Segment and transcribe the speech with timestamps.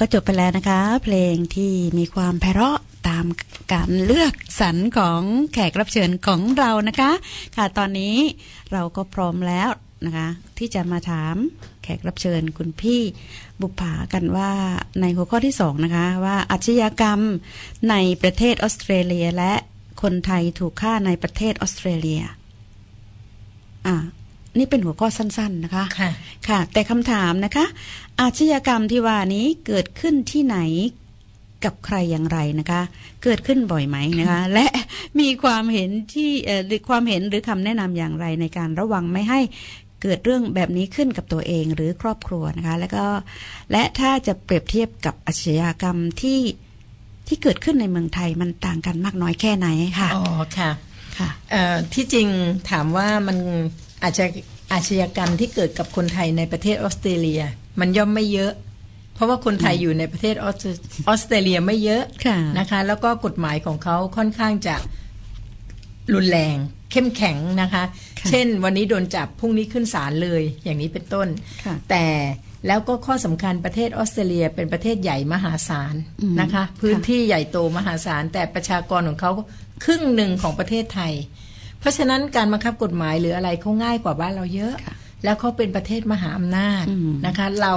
[0.00, 2.78] ก็จบไปแล้วนะคะ เพลงที่มีความไพเราะ
[3.08, 3.26] ตาม
[3.72, 5.22] การเลือกสรรของ
[5.52, 7.10] แขกรับเชิญของเรานะคะ
[7.56, 8.16] ค่ะตอนนี้
[8.72, 9.68] เราก็พร้อมแล้ว
[10.06, 10.28] นะคะ
[10.58, 11.34] ที่จะมาถาม
[11.82, 13.00] แขกรับเชิญคุณพี่
[13.60, 14.50] บุปผากันว่า
[15.00, 17.20] ในหัวข้อที่สองนะคะ ว่าอาชญากรรม
[17.90, 19.52] ในประเทศออสเตรเลียและ
[20.02, 22.22] คนไทยถูกฆ่าในประเทศออสเตรเลีย
[23.86, 23.96] อ่า
[24.58, 26.10] นี่เป็นหัวข้อสั้น ๆนะคะ ค่ะ
[26.48, 27.66] ค่ะ แต่คำถามนะคะ
[28.20, 30.58] อาชญากรรมที่ว่านี้เกิดขึ้นที่ไหน
[31.64, 32.80] กับใครอย่างไรนะคะ
[33.24, 34.66] เกิดขึ้นบ่อยไหมนะคะ และ
[35.20, 39.40] มีความเห็นที่เอ่อหรือความเห็นหรือคำแนะนำอย่างไรในการระวังไม่ให้
[40.02, 43.04] เกิดเรื่องแบบนี้ขึ้นกับตัวเองหรือครอบครัวนะคะ แล้วก็
[43.72, 46.40] และถ้าจะเปรียบเทียบกับอาชญากรรมที่
[47.28, 49.68] ที่เกิดขึ้นในเมืองไทยมันต่างกันมากน้อยแค่ไหน
[50.00, 50.24] ค่ะอ๋อ
[50.58, 50.70] ค่ะ
[51.18, 52.28] ค่ะเอ่อที่จริง
[52.70, 53.38] ถามว่ามัน
[54.02, 54.24] อาจจะ
[54.72, 57.42] อาชญากรรมที่เกิดกับคนไทยในประเทศออสเตรเลีย
[57.80, 58.52] มันย่อมไม่เยอะ
[59.14, 60.68] เพราะว่าคนไทยอยู่ในประเทศออสเตร
[61.08, 64.76] ออสเตรเลียไม่เยอะค่ะนะคะ แล้วก็กฎหมายของเขาค่อนข้างจะ
[66.14, 66.56] รุนแรง
[66.92, 67.84] เข้มแข็งนะคะ
[68.20, 71.28] ค่ะเช่น วันนี้โดนจับพรุ่งนี้ขึ้นศาลเลยอย่างนี้เป็นต้น
[71.64, 72.06] ค่ะแต่
[72.66, 79.32] แล้วก็ข้อสำคัญประเทศออสเตรเลียเป็นประเทศใหญ่มหาศาลอืมนะคะ พื้นที่ใหญ่โตมหาศาลแต่ประชากรของเขา
[79.84, 81.12] ครึ่งหนึ่งของประเทศไทย
[81.82, 84.94] เพราะฉะนั้นการบังคับกฎหมายหรืออะไรเขาง่ายกว่าบ้านเราเยอะค่ะ
[85.24, 87.74] แล้วเขาเป็นประเทศมหาอำนาจอืมนะคะ เรา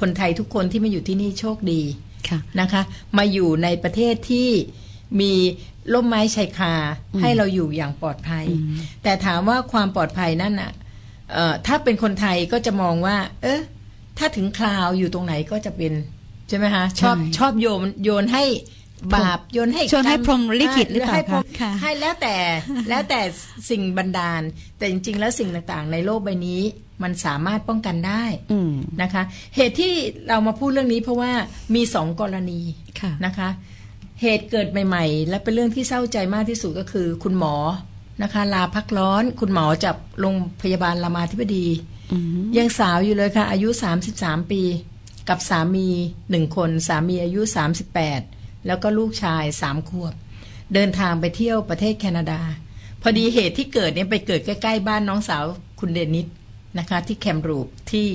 [0.00, 1.82] คนไทยทุกคนที่มาอยู่ที่นี่โชคดี
[2.28, 2.82] ค่ะนะคะ
[3.18, 4.48] มาอยู่ในประเทศที่
[5.20, 5.32] มี
[5.92, 6.74] ร่มไม้ชายคา
[7.14, 10.72] อืมให้เราอยู่อย่างปลอดภัยอืมแต่ถามว่าความปลอดภัยนั่นน่ะ
[11.32, 13.60] เอ่อถ้าเป็นคนไทยก็จะมองว่า เอ๊ะ
[14.18, 15.92] ถ้าถึงคราวอยู่ตรงไหนก็จะเป็น
[16.48, 18.44] ใช่ไหมคะชอบใช่ชอบโยนโยนให้
[19.14, 22.36] บาปโยนให้ชวนให้กรพรหมลิขิตหรือเปล่าให้พรหมคะค่ะให้แล้วแต่
[22.88, 23.20] แล้วแต่
[23.70, 24.42] สิ่งบันดาล
[24.78, 26.62] แต่จริง ๆ แล้วสิ่งต่างๆ ในโลกใบนี้
[27.02, 28.72] มันสามารถป้องกันได้อืม
[29.02, 29.22] นะคะ
[29.56, 29.92] เหตุที่
[30.28, 31.32] เรามาพูดเรื่องนี้เพราะว่า
[31.74, 32.60] มีสองกรณี
[33.00, 33.48] ค่ะนะคะ
[34.22, 37.54] เหตุเกิดใหม่ ๆ และเป็นเรื่องที่เศร้าใจมากที่สุดก็คือ คุณหมอ
[38.22, 41.66] นะคะ ลาพักร้อน คุณหมอจากโรงพยาบาลรามาธิบดี
[42.12, 43.68] อืมยังสาวอยู่เลยค่ะ อายุ
[44.10, 44.62] 33 ปี
[45.28, 45.88] กับสามี
[46.30, 47.40] หนึ่งคน สามีอายุ
[47.90, 48.35] 38
[48.66, 50.14] แล้วก็ลูกชายสามขวบ
[50.74, 52.40] เดินทางไปเที่ยวประเทศแคนาดา
[53.02, 55.44] พอดีเหตุที่เกิดเนี่ยไปเกิดใกล้ๆบ้านน้องสาว
[55.80, 56.26] คุณเดนิส
[56.78, 58.06] นะคะ ที่แคมรูปที่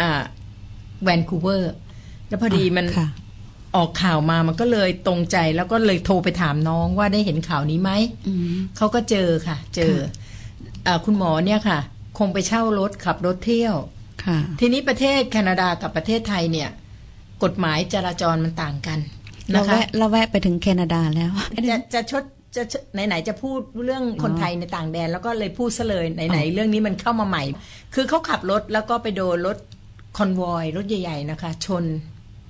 [0.00, 0.22] อ่า
[1.02, 1.74] แวนคูเวอร์
[2.28, 3.08] แล้วพอดีมันค่ะ
[3.76, 7.90] ออกข่าวมามันก็เลยตรงใจแล้วก็เลยโทรไปถามน้องว่าได้เห็นข่าวนี้ไหม
[8.28, 10.10] อืมเขาก็เจอค่ะ เจอค่ะ
[10.86, 11.78] อาคุณหมอเนี่ยค่ะ
[12.18, 13.74] คงไปเช่ารถขับรถเที่ยว
[14.24, 16.70] ค่ะทีนี้ประเทศแคนาดากับประเทศไทยเนี่ย
[17.42, 18.98] กฎหมายจราจรมันต่างกัน
[19.52, 21.32] เรานะคะแวะเราแวะไปถึงแคนาดาแล้ว
[21.70, 22.24] จะจะชด
[22.56, 27.42] จะชดไหนๆจะพูดเรื่องคนไทยในต่างแดนแล้วก็เลยพูดซะเลยไหนๆเรื่องนี้มันเข้ามาใหม่
[27.94, 29.56] คือเขาขับรถแล้วก็ไปโดนรถ
[30.16, 31.84] คอนวอยรถใหญ่ ๆ นะคะ ชน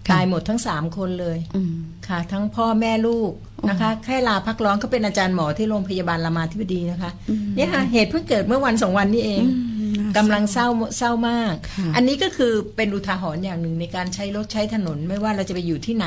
[0.09, 1.73] ค่ะตายหมดทั้งสามคนเลยอืม
[2.09, 3.33] ค่ะ ทั้งพ่อแม่ลูก
[3.69, 9.80] นะคะ แค่ลาพักร้อนเขาเป็นอาจารย์หมอที่โรงพยาบาลรามาธิบดีนะคะอืมเนี่ยค่ะเหตุเพิ่งเกิดเมื่อวันสองวันนี้เองอืมน่
[10.17, 10.67] กำลังเศร้า
[10.99, 16.07] เศร้ามากค่ะอันนี้ก็คือเป็นอุทาหรณ์อย่างหนึ่งในการใช้รถใช้ถนนไม่ว่าเราจะไปอยู่ที่ไหน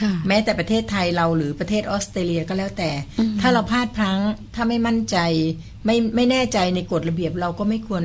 [0.00, 4.20] ค่ะแม้แต่ประเทศไทยเราหรือประเทศออสเตรเลียก็แล้วแต่อืมถ้าเราพลาดพลั้ง
[4.54, 5.16] ถ้าไม่มั่นใจ
[5.86, 8.04] ไม่ไม่แน่ใจในกฎระเบียบเราก็ไม่ควร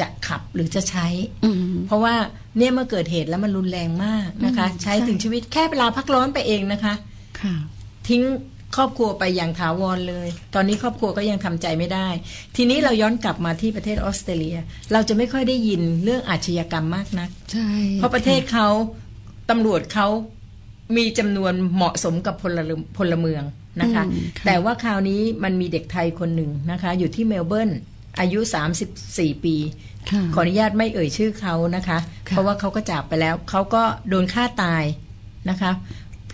[0.00, 1.06] จะขับหรือจะใช้
[1.44, 2.14] อืมเพราะว่า
[2.58, 6.94] เนี่ยเมื่อเกิดเหตุแล้วมันรุนแรงมากนะคะอืมใช้ใช่ถึงชีวิตแค่เวลาพักร้อนไปเองนะคะ
[7.40, 7.54] ค่ะ
[8.08, 8.22] ทิ้ง
[8.76, 12.08] ครอบครัวไปอย่างถาวรเลย ตอนนี้ครอบครัวก็ยังทำใจไม่ได้
[12.56, 14.58] ทีนี้เราย้อนกลับมาที่ประเทศออสเตรเลีย
[14.92, 18.68] เราจะไม่ค่อยได้ยินเรื่องอาชญากรรมมากนักใช่เพราะประเทศเขา
[19.50, 20.08] ตำรวจเขา
[20.96, 23.42] มีจำนวนเหมาะสมกับพลเรือนพลเมือง
[23.80, 27.70] นะคะอืมแต่ว่าคราวนี้มันมีเด็กไทยคนหนึ่งนะคะ อยู่ที่เมลเบิร์น
[28.20, 28.40] อายุ
[28.92, 29.56] 34 ปี
[30.10, 31.98] ค่ะขออนุญาตไม่เอ่ยชื่อเขานะคะ
[32.28, 34.84] ค่ะเพราะว่าเขาก็จากไปแล้ว เขาก็โดนฆ่าตาย
[35.50, 35.72] นะคะ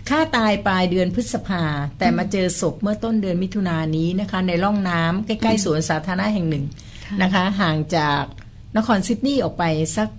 [0.09, 1.63] ฆ่าตายปลายเดือนพฤษภา
[1.99, 6.65] แต่มาเจอศพเมื่อต้นเดือนมิถุนายนนี้นะคะ ในร่องน้ำใกล้ๆสวนสาธารณะแห่งหนึ่ง
[7.05, 8.23] ค่ะนะคะ ห่างจาก
[8.77, 9.63] นครซิดนีย์ออกไป
[9.97, 10.09] สัก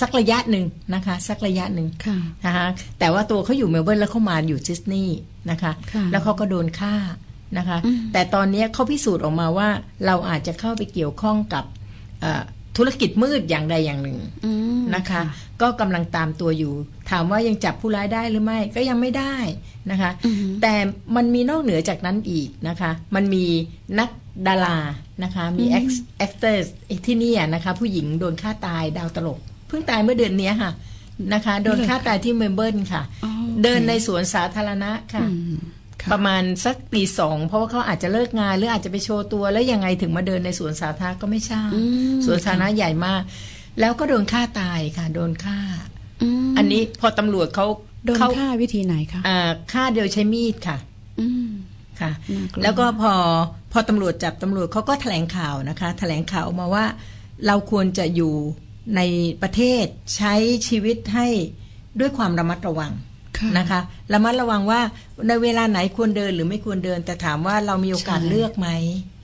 [0.00, 0.64] สักระยะหนึ่ง
[0.94, 2.66] นะคะ สักระยะหนึ่งค่ะนะคะ
[2.98, 5.18] แต่ว่าตัวเขาอยู่เมลเบิร์นแล้วเขามาอยู่ซิดนีย์
[5.50, 6.94] นะคะค่ะแล้วเขาก็โดนฆ่า
[7.58, 9.68] นะคะอืมแต่ตอนนี้เขาพิสูจน์ออกมาว่า
[10.06, 11.64] เราอาจจะเข้าไปเกี่ยวข้องกับ
[12.20, 12.42] เอ่อ
[12.76, 15.22] ธุรกิจมืดอย่างใดอย่างหนึ่งอืมนะคะ
[15.62, 16.74] ก็กำลังตามตัวอยู่
[17.10, 19.36] ถามว่ายังจับผู้ร้ายได้หรือไม่ก็ยังไม่ได้
[19.90, 20.74] นะคะอืมแต่
[21.16, 23.44] มันมีนอกเหนือจากนั้นอีกนะคะ มันมี
[23.98, 24.10] นัก
[24.48, 24.78] ดารา
[25.22, 25.88] นะคะ มีอืม
[26.18, 26.62] actor
[27.06, 30.72] ที่นี่อะนะคะ ผู้หญิงโดนฆ่าตายดาวตลก เพิ่งตายเมื่อเดือนเนี้ยค่ะ
[31.34, 33.32] นะคะ โดนฆ่าตายที่เมลเบิร์นค่ะอ๋อ
[33.62, 35.54] เดินในสวนสาธารณะค่ะอืม
[36.02, 41.80] ค่ะประมาณสักตีสองเพราะว่าเขาอาจจะเลิกงานหรืออาจจะไปโชว์ตัวแล้วยังไงถึงมาเดินในสวนสาธารณะก็ไม่ทราบอื
[42.16, 43.22] มสวนสาธารณะใหญ่มาก
[43.80, 45.58] แล้วก็โดนฆ่าตายค่ะ โดนฆ่า
[46.50, 47.66] มอันนี้พอตำรวจเขา
[48.04, 49.38] โดนเขาฆ่าวิธีไหนคะอ่า
[49.72, 50.76] ฆ่าโดยใช้มีดค่ะ
[51.20, 51.48] อืม
[52.00, 53.12] ค่ะน่ากลัวแล้วก็พอ
[53.72, 56.84] พอตำรวจจับตำรวจเขาก็แถลงข่าวนะคะ แถลงข่าวออกมาว่า
[57.46, 58.34] เราควรจะอยู่
[58.96, 59.00] ใน
[59.42, 59.84] ประเทศ
[60.16, 60.34] ใช้
[60.68, 61.26] ชีวิตให้
[62.00, 62.92] ด้วยความระมัดระวัง
[63.38, 63.80] ค่ะนะคะ
[64.12, 64.80] ระมัดระวังว่า
[65.28, 69.19] ในเวลาไหนควรเดินหรือไม่ควรเดิน แต่ถามว่าเรามีโอกาสใช่เลือกไหมอืม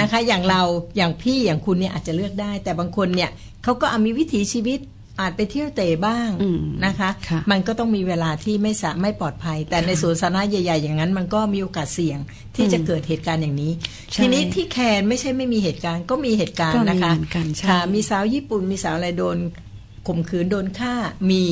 [0.00, 0.62] นะคะ อย่างเรา
[0.96, 3.30] อย่างพี่อย่างคุณเนี่ยอาจจะเลือกได้ แต่บางคนเนี่ย
[3.62, 4.80] เขาก็อาจมีวิถีชีวิต
[5.20, 12.18] อาจไปเที่ยวเตะบ้างอืมนะคะค่ะมันก็ต้องมีเวลาที่ไม่สะไม่ปลอดภัย แต่ในสวนสาธารณะใหญ่ ๆ อย่างนั้น มันก็มีโอกาสเสี่ยง
[12.56, 13.72] ที่จะเกิดเหตุการณ์อย่างนี้
[14.12, 19.36] ใช่ทีนี้ที่แคนไม่ใช่ไม่มีเหตุการณ์ก็มีเหตุการณ์นะคะก็มีเหมือนกันใช่ค่ะมีสาวญี่ปุ่นมีสาวอะไรโดน
[20.06, 20.94] ข่มขืนโดนฆ่า
[21.30, 21.44] มี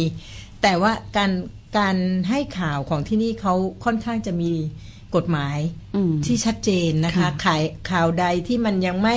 [0.62, 1.30] แต่ว่าการ
[1.78, 1.96] การ
[2.28, 4.52] ให้ข่าวของที่นี่เขาค่อนข้างจะมี
[5.16, 5.58] กฎหมาย
[5.96, 9.16] อืมที่ชัดเจนนะคะค่ะขายข่าวใดที่มันยังไม่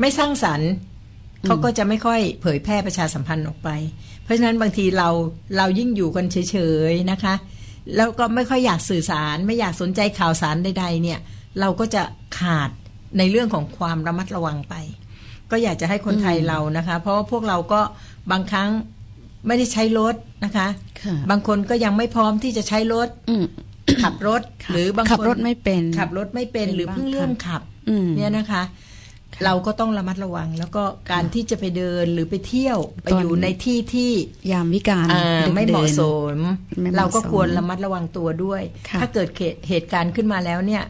[0.00, 0.70] ไม่สร้างสรรค์
[1.44, 3.68] เขาก็จะไม่ค่อยเผยแพร่ประชาสัมพันธ์ออกไป
[4.24, 5.08] เพราะฉะนั้นบางทีเรา
[5.56, 6.56] เรายิ่งอยู่กันเฉ
[6.90, 7.34] ยๆนะคะ
[7.96, 11.18] แล้วก็ไม่ค่อยอยากสื่อสาร ไม่อยากสนใจข่าวสารใด ๆ เนี่ย
[11.60, 12.02] เราก็จะ
[12.38, 12.70] ขาด
[13.18, 14.74] ในเรื่องของความระมัดระวังไป
[15.50, 17.80] ก็อยากจะให้คนไทยเรานะคะ เพราะว่าพวกเราก็
[18.30, 18.70] บางครั้ง
[19.46, 20.14] ไม่ได้ใช้รถ
[20.44, 20.68] นะคะ
[21.02, 23.44] ค่ะบางคนก็ยังไม่พร้อมที่จะใช้รถอืม
[24.02, 28.62] ขับรถค่ะหรือบางคนขับรถไม่เป็น ขับรถไม่เป็นเป็นหรือเพิ่งเริ่มขับอืมเนี่ยนะคะ
[29.44, 30.82] เราก็ต้องระมัดระวัง แล้วก็
[31.12, 34.10] การที่จะไปเดินหรือไปเที่ยวไปตอนอยู่ในที่ที่
[34.52, 36.02] ยามวิการอ่าดึกไม่เหมาะดื่นส
[36.36, 36.38] ม
[36.80, 39.28] ไม่เหมาะเราก็สมควรระมัดระวังตัวด้วยค่ะถ้าเกิด
[39.68, 40.82] เหตุการณ์ขึ้นมาแล้วเนี่ย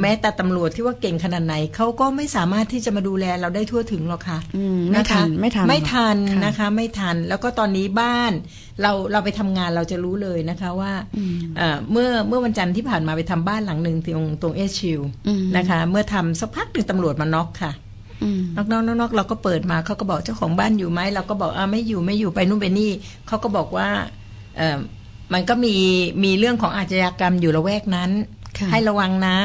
[0.00, 8.32] แม้แต่ตำรวจที่ว่าเก่งขนาดไหนเขาก็ไม่สามารถที่จะมาดูแลเราได้ทั่วถึงหรอกค่ะอืมไม่ทันนะคะไม่ทันไม่ทันค่ะนะคะ ไม่ทัน แล้วก็ตอนนี้บ้าน
[8.82, 17.72] เราเราไปทำงานเราจะรู้เลยนะคะว่าอืมเอ่อเมื่อเมื่อวันจันทร์ที่ผ่านมาไปทำบ้านหลังหนึ่งตรงตรงเอชิวอืมนะคะ เมื่อทำสักพักหนึ่งตำรวจมาน็อกค่ะ
[18.22, 22.90] อืมนอกนอกนอกนอกเราก็เปิดมาเขาก็บอกเจ้าของบ้านอยู่ไหมเราก็บอกอ่าไม่อยู่ไม่อยู่ไปนู่นไปนี่
[23.26, 23.88] เขาก็บอกว่า
[24.58, 24.78] เออ
[25.32, 25.76] มันก็มี
[26.24, 29.36] มีเรื่องของอาชญากรรมอยู่ละแวกนั้นค่ะ ให้ระวังนะ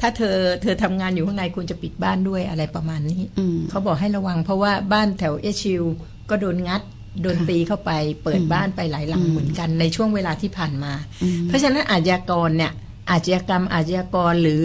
[0.00, 5.82] ถ้าเธอเธอทำงานอยู่ข้างในคุณจะปิดบ้านด้วยอะไรประมาณนี้อืมเขาบอกให้ระวัง เพราะว่าบ้านแถวเอชิว
[6.30, 6.82] ก็โดนงัด
[7.22, 7.90] โดนค่ะตีเข้าไป
[8.24, 12.72] เปิดอืมบ้านไปหลายหลังอืมเหมือนกันในช่วงเวลาที่ผ่านมาอืมเพราะฉะนั้นอาชญากรเนี่ย
[13.10, 14.64] อาชญากรรมอาชญากรหรือ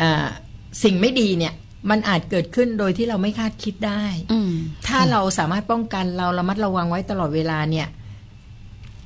[0.00, 0.26] อา
[0.82, 1.54] สิ่งไม่ดีเนี่ย
[1.90, 4.50] มันอาจเกิดขึ้นโดยที่เราไม่คาดคิดได้อืม
[4.86, 7.86] ถ้าเราสามารถป้องกันเราระมัดระวังไว้ตลอดเวลาเนี่ย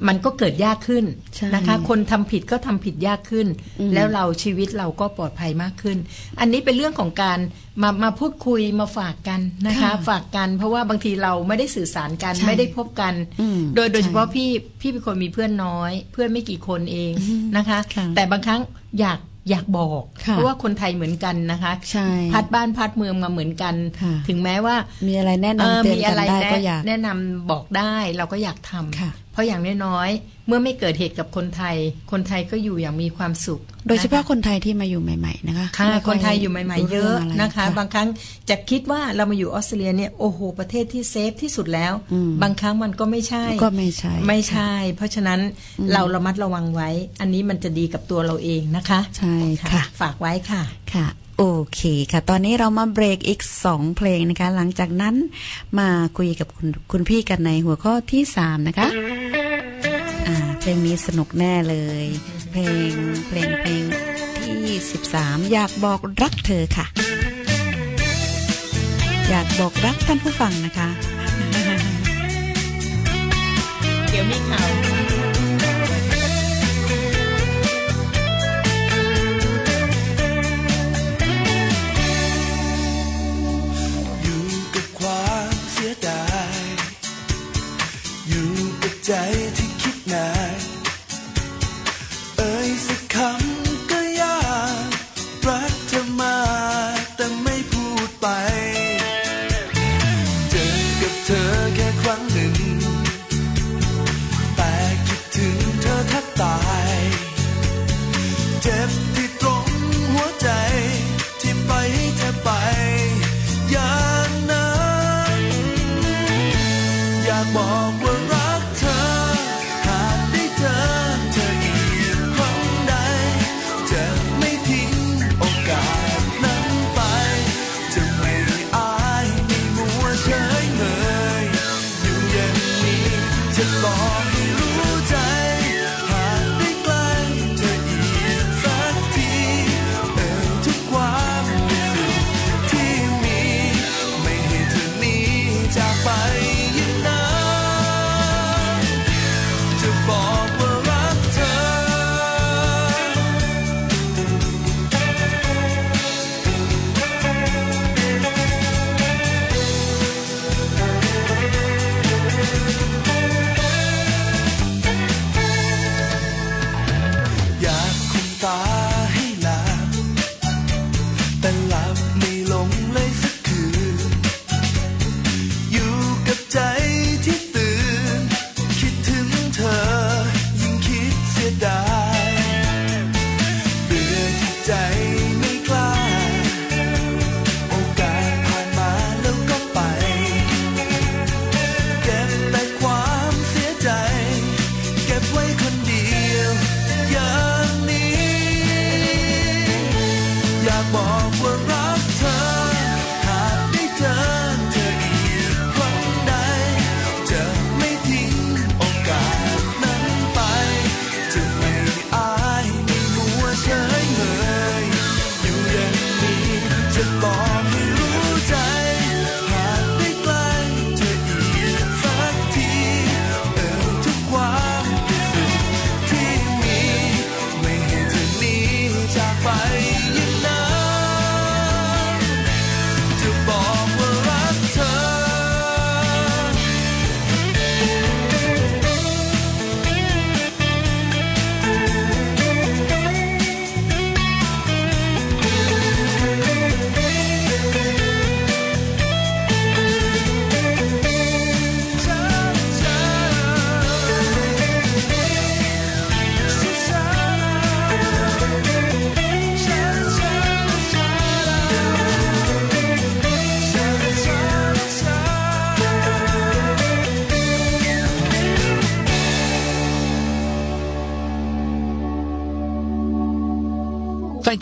[0.09, 1.05] มันก็เกิดยากขึ้น
[1.35, 3.47] ใช่นะคะ คนทำผิดก็ทำผิดยากขึ้น
[3.81, 5.99] อืมแล้วเราชีวิตเราก็ปลอดภัยมากขึ้น
[6.41, 7.39] อันนี้เป็นเรื่องของการ
[7.83, 14.51] มามาพูดคุยมาฝากกันนะคะค่ะฝากกันเพราะว่าบางทีเราไม่ได้สื่อสารกันใช่ไม่ได้พบกันอืมโดยโดยใช่เฉพาะพี่
[14.81, 17.13] พี่เป็นคนมีเพื่อนน้อย เพื่อนไม่กี่คนเอง
[17.57, 18.61] นะคะค่ะแต่บางครั้ง
[19.01, 19.21] อยาก
[19.51, 24.77] อยากบอกค่ะเพราะว่าคนไทยเหมือนกันนะคะใช่พัดบ้านพัดเมืองมาเหมือนกันค่ะถึงแม้ว่า
[25.09, 31.77] มีอะไรแนะเออนำเตือนมีกัอะนไรได้แนะก็อยากแนะนำบอกได้เราก็อยากทำค่ะ เพราะอย่างน้อยๆเมื่อไม่เกิดเหตุกับคนไทย
[32.13, 38.09] คนไทยก็อยู่อย่างมีความสุข โดยเฉพาะนคนไทยที่มาอยู่ใหม่ ๆ นะคะค่ะไม่คนไทยอยู่ใหม่ ๆ เยอะรู้รื่งไรนะคะ บางครั้ง
[38.51, 45.41] จะคิดว่าเรามาอยู่ออสเตรเลียเนี่ยโอ้โหประเทศที่เซฟที่สุดแล้วอืมบางครั้งมันก็ไม่ใช่ก็ไม่ใช่ไม่ใช่ เพราะฉะนั้น
[45.93, 46.91] เราระมัดระวังไว้
[47.21, 50.63] อันนี้มันจะดีกับตัวเราเองนะคะ ใช่ค่ะ ฝากไว้ค่ะ
[50.95, 51.07] ค่ะ
[51.39, 51.45] โอ
[51.75, 51.81] เค
[52.13, 55.15] ค่ะ ตอนนี้เรามาเบรกอีกสองเพลงนะคะ หลังจากนั้น
[55.79, 55.89] มา
[56.19, 58.89] คุยกับคุณคุณพี่กันในหัวข้อที่สามนะคะ
[60.27, 62.05] อ่าเพลงนี้สนุกแน่เลย
[62.51, 62.61] เพล
[62.91, 62.93] ง
[63.29, 63.83] เพลงเพลง
[64.39, 64.61] ที่
[64.91, 66.87] สิบสามอยากบอกรักเธอค่ะ
[69.29, 70.89] อยากบอกรักท่านผู้ฟังนะคะ
[74.09, 74.69] เดี๋ยวมีข่าว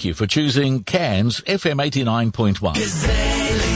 [0.05, 3.75] Thank you for choosing Cairns FM 89.1.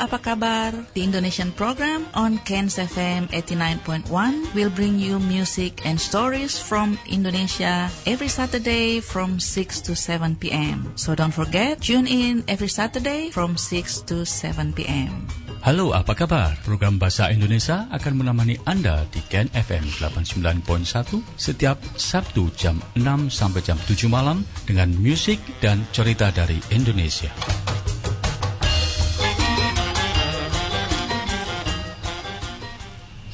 [0.04, 0.76] Apa kabar?
[0.92, 4.12] The Indonesian program on Cairns FM 89.1
[4.52, 10.92] will bring you music and stories from Indonesia every Saturday from 6 to 7 p.m.
[11.00, 15.24] So don't forget, tune in every Saturday from 6 to 7 p.m.
[15.64, 16.60] Halo, apa kabar?
[16.68, 23.64] Program Bahasa Indonesia akan menemani Anda di Ken FM 89.1 setiap Sabtu jam 6 sampai
[23.64, 27.32] jam 7 malam dengan musik dan cerita dari Indonesia.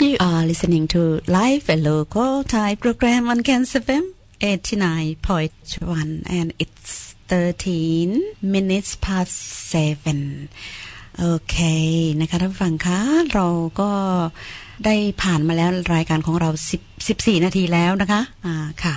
[0.02, 7.16] You are listening to Live and Local Thai program on Cairns FM 89.1 and it's
[7.28, 9.36] 13 minutes past
[9.74, 10.50] 7
[11.20, 11.58] โอเค
[12.22, 13.00] นะคะท่านผู้ฟังคะ
[13.34, 13.48] เรา
[13.80, 13.92] ก็
[14.86, 18.96] ได้ผ่านมาแล้วรายการของเรา10 14 นาทีแล้วนะคะ อ่าค่ะ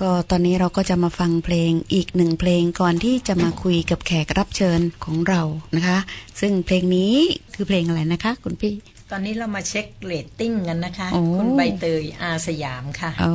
[0.00, 5.42] ก็ตอนนี้เราก็จะมาฟังเพลงอีกหนึ่งเพลงก่อนที่จะมาคุยกับแขกรับเชิญของเรา
[5.76, 5.98] นะคะ
[6.40, 7.14] ซึ่งเพลงนี้
[7.54, 8.74] คือเพลงอะไรนะคะ คุณพี่
[9.10, 13.34] ตอนนี้เรามาเช็คเรตติ้งกันนะคะโอ้คุณใบเตยอาสยามค่ะโอ้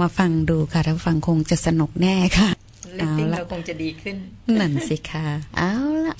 [0.00, 2.48] มาฟังดูค่ะท่านผู้ฟังคงจะสนุกแน่ค่ะ
[2.94, 4.16] เรตติ้งเอาละเราคงจะดีขึ้น
[4.60, 5.26] นั่นสิค่ะ
[5.58, 5.72] เอา
[6.04, 6.14] ละ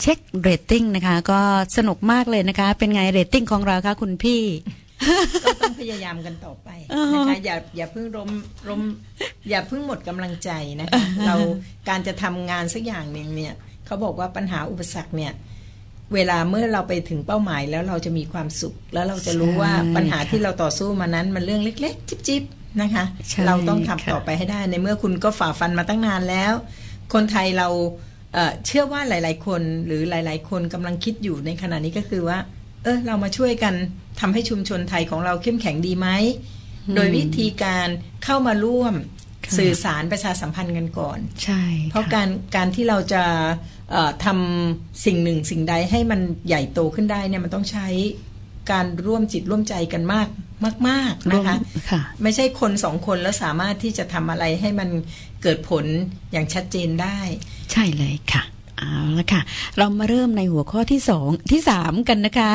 [0.00, 1.40] เช็คเรตติ้งนะคะ ก็
[1.76, 4.42] สนุกมากเลยนะคะ เป็นไงเรตติ้งของเราคะคุณพี่
[5.44, 8.30] ก็ต้องพยายามกันต่อไปอ๋อนะคะอย่าอย่าเพิ่งร่ม
[8.68, 8.82] ร่ม
[9.50, 10.50] อย่าเพิ่งหมดกำลังใจ
[10.80, 11.34] นะคะเรา
[11.88, 13.54] การจะทำงานสักอย่างหนึ่งเนี่ย
[13.86, 15.32] เขาบอกว่าปัญหาอุปสรรคเนี่ย
[16.14, 26.52] เวลาเมื่อเราไปถึงเป้าหมายแล้วเราจะมีความสุข แล้วเราจะรู้ว่าใช่ปัญหาค่ะที่เราต่อสู้มานั้นมันเรื่องเล็ก ๆ จิ๊บๆนะคะใช่เราต้องทำค่ะต่อไปให้ได้ในเมื่อคุณก็ฝ่าฟันมาตั้งนานแล้ว
[27.14, 27.68] คนไทยเรา
[28.34, 32.38] เอ่อเชื่อว่าหลาย ๆ คนหรือหลาย ๆ คนกำลังคิดอยู่ในขณะนี้ก็คือว่า
[32.84, 33.74] เออเรามาช่วยกัน
[34.20, 36.08] ทำให้ชุมชนไทยของเราเข้มแข็งดีไหม
[36.94, 37.88] โดยวิธีการ
[38.24, 38.94] เข้ามาร่วม
[39.44, 43.22] ค่ะสื่อสารประชาสัมพันธ์กันก่อน ใช่ เพราะค่การการที่เราจะ
[43.90, 47.88] เอ่อทำสิ่งหนึ่งสิ่งใดให้มันใหญ่โตขึ้นได้เนี่ยมันต้องใช้
[48.70, 50.28] การร่วมจิตร่วมใจกันมาก
[50.88, 54.88] มาก ๆ นะคะร่วมค่ะไม่ใช่คนสองคนแล้วสามารถที่จะทำอะไรให้มัน
[55.42, 55.84] เกิดผล
[56.32, 57.18] อย่างชัดเจนได้
[57.72, 58.42] ใช่เลยค่ะ
[58.78, 59.42] เอาละค่ะ
[59.78, 62.52] เรามาเริ่มในหัวข้อที่สองที่สามกันนะคะ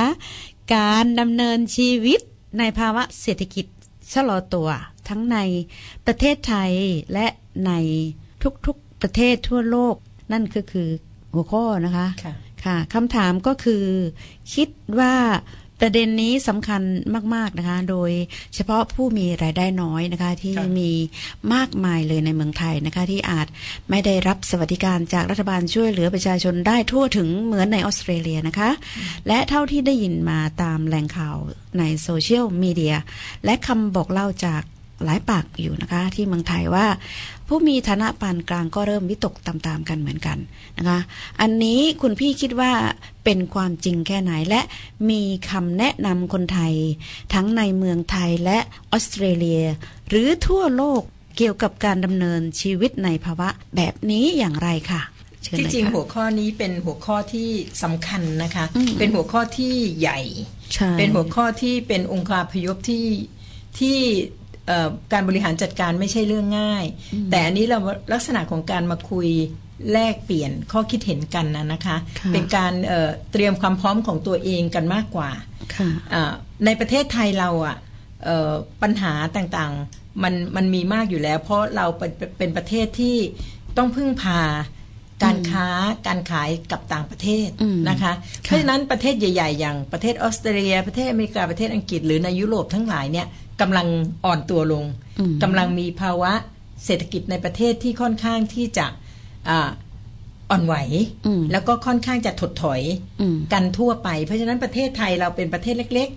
[0.76, 2.20] การดำเนินชีวิต
[2.60, 3.65] ในภาวะเศรษฐกิจ
[4.13, 4.70] ชะลอตัว
[5.10, 5.38] ทั้งใน
[6.08, 6.72] ประเทศไทย
[7.13, 7.28] และ
[7.65, 7.72] ใน
[8.65, 9.96] ทุกๆประเทศทั่วโลก
[10.32, 10.89] นั่นก็คือ
[11.34, 12.34] หัวข้อนะคะ ค่ะ
[12.65, 13.86] ค่ะคำถามก็คือ
[14.54, 15.15] คิดว่า
[15.80, 16.82] ประเด็นนี้สำคัญ
[17.36, 18.12] มาก ๆนะคะ โดย
[18.56, 20.92] เฉพาะผู้มีรายได้น้อยนะคะ ที่ครับมี
[21.54, 23.48] มากมายเลยในเมืองไทยนะคะ ที่อาจ
[23.90, 28.70] ไม่ได้รับสวัสดิการจากรัฐบาลช่วยเหลือประชาชนได้ทั่วถึงเหมือนในออสเตรเลียนะคะ
[29.28, 31.38] และเท่าที่ได้ยินมาตามแหล่งข่าว
[31.80, 32.96] ในโซเชียลมีเดีย
[33.46, 34.62] และคำบอกเล่าจาก
[35.04, 36.86] หลายปากอยู่นะคะ ที่เมืองไทยว่า
[37.47, 40.38] ผู้มีฐานะปานกลางก็เริ่มวิตกตามๆกันเหมือนกัน
[40.77, 40.99] นะคะ
[41.41, 42.71] อันนี้คุณพี่คิดว่า
[43.25, 44.62] เป็นความจริงแค่ไหนและ
[45.10, 46.73] มีคำแนะนำคนไทย
[47.34, 48.58] ทั้งในเมืองไทยและ
[48.91, 49.63] ออสเตรเลีย
[50.10, 51.01] หรือทั่วโลก
[51.38, 55.01] เกี่ยวกับการดำเนินชีวิตในภาวะแบบนี้อย่างไรค่ะ
[55.43, 57.49] เชิญที่เลยจริงค่ะหัวข้อนี้เป็นหัวข้อที่
[57.84, 60.19] สำคัญนะคะอืมเป็นหัวข้อที่ใหญ่
[60.73, 63.05] ใช่เป็นหัวข้อที่เป็นองค์คาพยพที่
[63.79, 63.97] ที่
[64.44, 64.44] เอ่อ
[65.13, 66.86] การบริหารจัดการไม่ใช่เรื่องง่าย
[67.32, 67.80] แต่อันนี้เรา
[68.13, 69.30] ลักษณะของการมาคุย
[69.93, 75.30] แลกเปลี่ยนข้อคิดเห็นกันนะนะคะค่ะเป็นการเอ่อเตรียมความพร้อมของตัวเองกันมากกว่า
[75.75, 76.32] ค่ะอ่า
[76.65, 77.78] ในประเทศไทยเราอะ
[78.23, 78.51] เอ่อ
[78.82, 83.17] ปัญหาต่างๆมันมันมีมากอยู่แล้ว เพราะเราเป็นเป็นประเทศที่
[83.78, 84.41] ต้องพึ่งพา
[85.23, 85.67] การค้า
[86.08, 93.28] การขายกับต่างประเทศอืมนะคะเพราะฉะนั้นประเทศใหญ่ ๆ อย่างประเทศออสเตรเลีย ประเทศอเมริกาประเทศอังกฤษหรือในยุโรปทั้งหลายเนี่ย
[93.62, 93.88] กำลัง
[94.26, 94.86] อ่อนตัวลง
[95.20, 96.32] อืมกำลังมีภาวะ
[96.86, 98.88] เศรษฐกิจในประเทศที่ค่อนข้างที่จะ
[99.50, 99.70] อ่า
[100.52, 100.76] อ่อนไหว
[101.26, 102.82] อืมแล้วก็ค่อนข้างจะถดถอย
[103.22, 106.10] อืมกันทั่วไป เพราะฉะนั้นประเทศไทยเราเป็นประเทศเล็ก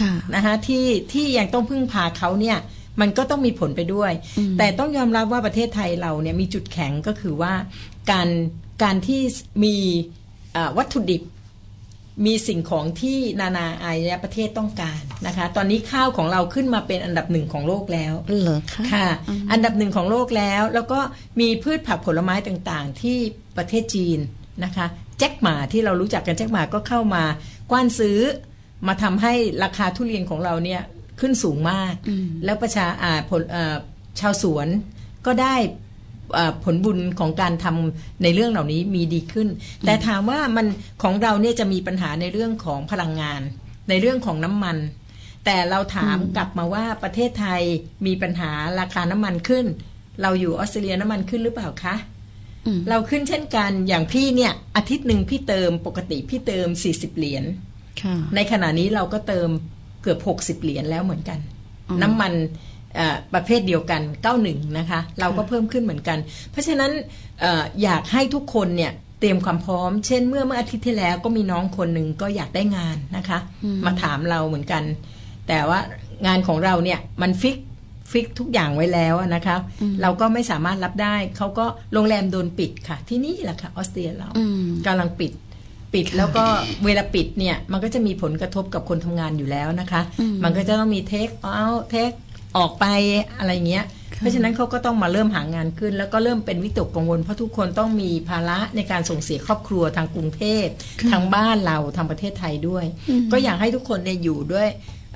[0.00, 2.58] ค่ะๆนะคะที่ที่ยังต้องพึ่งพาเขาเนี่ย
[3.00, 7.52] มันก็ต้องมีผลไปด้วยอืมแต่ต้องยอมรับว่าประเทศไทยเราเนี่ยมีจุดแข็งก็คือว่า
[8.10, 8.28] การ
[8.82, 9.20] การที่
[9.64, 9.76] มี
[10.56, 11.22] อ่าวัตถุดิบ
[12.26, 21.00] มีสิ่งของที่นานาอารยประเทศต้องการนะคะ ตอนนี้ข้าวของเราขึ้นมาเป็นอันดับหนึ่งของโลกแล้วเหรอคะค่ะอืมอันดับหนึ่งของโลกแล้ว แล้วก็
[21.40, 23.18] มีพืชผักผลไม้ต่างๆ ที่
[23.56, 24.18] ประเทศจีน
[24.64, 24.86] นะคะ
[25.18, 27.24] แจ็คหมาที่เรารู้จักกันแจ็คหมาก็เข้ามา
[27.70, 28.18] กว้านซื้อ
[28.86, 29.32] มาทำให้
[29.64, 30.82] ราคาทุเรียนของเราเนี่ย
[31.20, 33.76] ขึ้นสูงมากอืมแล้วประชาอ่าผลอ่า
[34.20, 34.68] ชาวสวน
[35.26, 35.89] ก็ได้อ่า
[36.64, 39.48] ผลบุญของการทำในเรื่องเหล่านี้มีดีขึ้น
[39.86, 40.66] แต่ถามว่ามัน
[41.02, 43.40] ของเราเนี่ยจะมีปัญหาในเรื่องของพลังงาน
[43.88, 44.76] ในเรื่องของน้ำมัน
[45.44, 47.62] แต่เราถามกลับมาว่าประเทศไทย
[48.06, 49.66] มีปัญหาราคาน้ำมันขึ้น
[50.22, 51.94] เราอยู่ออสเตรเลียน้ำมันขึ้นหรือเปล่าคะ
[52.66, 57.44] อืมเราขึ้นเช่นกันอย่างพี่เนี่ยอาทิตย์หนึ่งพี่เติมปกติพี่เติม40เหรียญ
[58.02, 59.48] ค่ะในขณะนี้เราก็เติม
[60.02, 61.38] เกือบ60เหรียญแล้วเหมือนกัน
[61.88, 62.69] อืมน้ำมันเอ่อ
[63.34, 64.02] ประเภทเดียวกัน
[64.40, 66.18] 91 นะคะ เราก็เพิ่มขึ้นเหมือนกัน
[66.50, 66.90] เพราะฉะนั้น
[67.40, 74.82] เอออยากให้ทุกคนเนี่ยเตรียมความพร้อม เช่นเมื่อเมื่ออาทิตย์ที่แล้วก็มีน้องคนหนึ่งก็อยากได้งานนะคะอืมมาถามเราเหมือนกัน
[75.48, 75.78] แต่ว่า
[76.26, 77.56] งานของเราเนี่ยมัน fix
[78.12, 79.56] fix ทุกอย่างไว้แล้วอะนะคะ
[80.02, 85.32] เราก็ไม่สามารถรับได้ เขาก็โรงแรมโดนปิดค่ะ ที่นี่แหละค่ะออสเตรเลียเราอืมกำลังปิด
[85.94, 86.44] ปิดแล้วก็
[86.84, 92.10] เวลาปิดเนี่ยมันก็จะมีผลกระทบกับคนทำงานอยู่แล้วนะคะอืมมันก็จะต้องมี take out take
[92.58, 92.84] ออกไป
[93.38, 93.86] อะไรเงี้ย
[94.18, 100.66] เพราะฉะนั้นเขาก็ต้องมาเริ่มหางานขึ้น แล้วก็เริ่มเป็นวิตกกังวล เพราะทุกคนต้องมีภาระในการส่งเสียครอบครัวทางกรุงเทพ
[101.10, 102.84] ทางบ้านเราทางประเทศไทยด้วย
[103.32, 104.68] ก็อยากให้ทุกคนเนี่ยอยู่ด้วย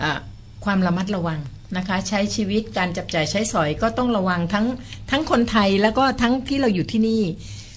[0.02, 0.18] อ่า
[0.64, 1.40] ความระมัดระวัง
[1.76, 4.66] นะคะ ใช้ชีวิตการจับจ่ายใช้สอยก็ต้องระวังทั้ง
[5.10, 7.22] ทั้งคนไทยแล้วก็ทั้งที่เราอยู่ที่นี่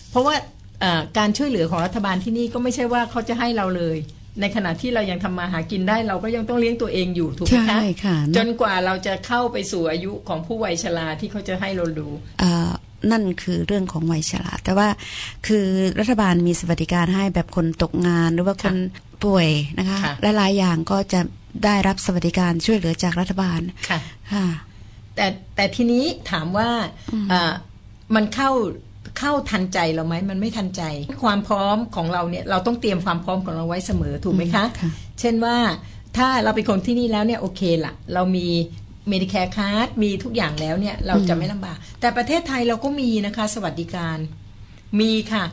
[0.09, 0.35] เพราะว่า
[0.81, 3.97] เอ่อการช่วยเหลือของรัฐบาลที่นี่ก็ไม่ใช่ว่าเขาจะให้เราเลย
[4.41, 12.07] ในขณะที่เรายังทำมาหากินได้ เราก็ยังต้องเลี้ยงตัวเองอยู่ถูกไหมคะใช่ค่ะ จนกว่าเราจะเข้าไปสู่อายุของผู้วัยชราที่เขาจะให้เราดู
[12.39, 12.71] เอ่อ
[13.11, 14.87] นั่นคือเรื่องของวัยชราแต่ว่า
[15.47, 15.65] คือ
[15.99, 18.75] รัฐบาลมีสวัสดิการให้แบบคนตกงานหรือว่าคน
[19.23, 21.21] ป่วยนะคะค่ะหลายๆอย่างก็จะ
[21.65, 23.99] ได้รับสวัสดิการช่วยเหลือจากรัฐบาลค่ะ
[24.33, 24.47] ค่ะ
[25.15, 26.69] แต่แต่ทีนี้ถามว่า
[27.29, 27.53] เอ่อ
[28.15, 28.51] มันเข้า
[29.17, 30.83] เข้าทันใจเราไหมมันไม่ทันใจ
[31.23, 35.57] ความพร้อมของเราเนี่ยเราต้องเตรียมความพร้อมของเราไว้เสมอถูกไหมคะค่ะเช่นว่า
[36.17, 38.47] ถ้าเราเป็นคนที่นี่แล้วเนี่ยโอเคละเรามี
[39.09, 44.17] Medicare card มีทุกอย่างแล้วเนี่ยเราจะไม่ลำบาก แต่ประเทศไทยเราก็มีนะคะ สวัสดิการ
[44.99, 45.43] มีค่ะ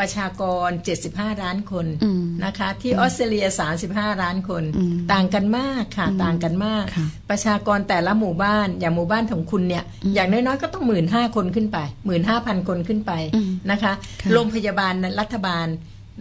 [0.00, 0.70] ประชากร
[1.06, 3.46] 75 ล้านคนอืมนะคะ ที่ออสเตรเลีย
[3.84, 9.84] 35 ล้านคนอืมต่างกันมากค่ะต่างกันมากค่ะประชากรแต่ละหมู่บ้านอย่างหมู่บ้านของคุณเนี่ย
[10.14, 15.66] อย่างน้อยๆก็ต้องหมื่นห้าคนขึ้นไปหมื่นห้าพันคนขึ้นไปอืมนะคะค่ะโรงพยาบาลรัฐบาล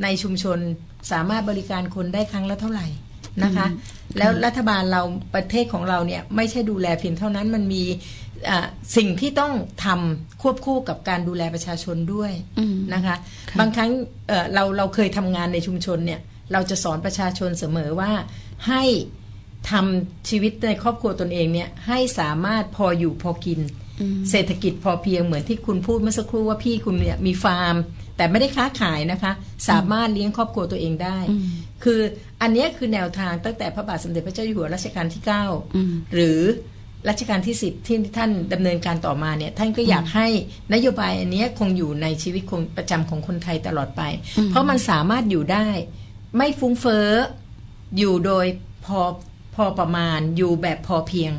[0.03, 0.59] ในชุมชน
[1.11, 2.87] สามารถบริการคนได้ครั้งละเท่าไหร่
[3.43, 3.67] นะคะ
[4.17, 5.01] แล้วรัฐบาลเรา
[5.35, 8.28] ประเทศของเราเนี่ยไม่ใช่ดูแลเพียงเท่านั้นมันมีอ่า
[8.95, 9.53] สิ่งที่ต้อง
[9.85, 13.15] ทำควบคู่กับการดูแลประชาชนด้วยอืมนะคะ
[13.49, 13.91] ค่ะบางครั้ง
[14.27, 16.19] เอ่อเราเราเคยทำงานในชุมชนเนี่ย
[16.53, 18.11] เราจะสอนประชาชนเสมอว่า
[18.67, 18.83] ให้
[19.71, 23.59] ทำชีวิตในครอบครัวตนเองเนี่ยให้สามารถพออยู่พอกิน
[24.01, 27.75] อืมเศรษฐกิจพอเพียงเหมือนที่คุณพูดเมื่อสักครู่ว่าพี่คุณเนี่ยมีฟาร์ม
[28.17, 29.31] แต่ไม่ได้ค้าขายนะคะ
[29.69, 31.45] สามารถเลี้ยงครอบครัวตัวเองได้อืม
[31.83, 31.99] คือ
[32.41, 35.21] อันเนี้ยคือแนวทางตั้งแต่พระบาทสมเด็จพระเจ้าอยู่หัวรัชกาลที่
[35.75, 36.39] อืม9หรือ
[37.07, 40.27] รัชกาลที่ 10 ที่ท่านดำเนินการต่อมาเนี่ยท่านก็อยากให้
[40.73, 44.01] นโยบายอันเนี้ยคงอยู่ในชีวิตคงประจำของคนไทยตลอดไป
[44.37, 45.67] อืมเพราะมันสามารถอยู่ได้
[46.37, 47.09] ไม่ฟุ้งเฟ้อ
[47.97, 48.45] อยู่โดย
[48.85, 48.99] พอ
[49.55, 51.31] พอประมาณอยู่แบบพอเพียง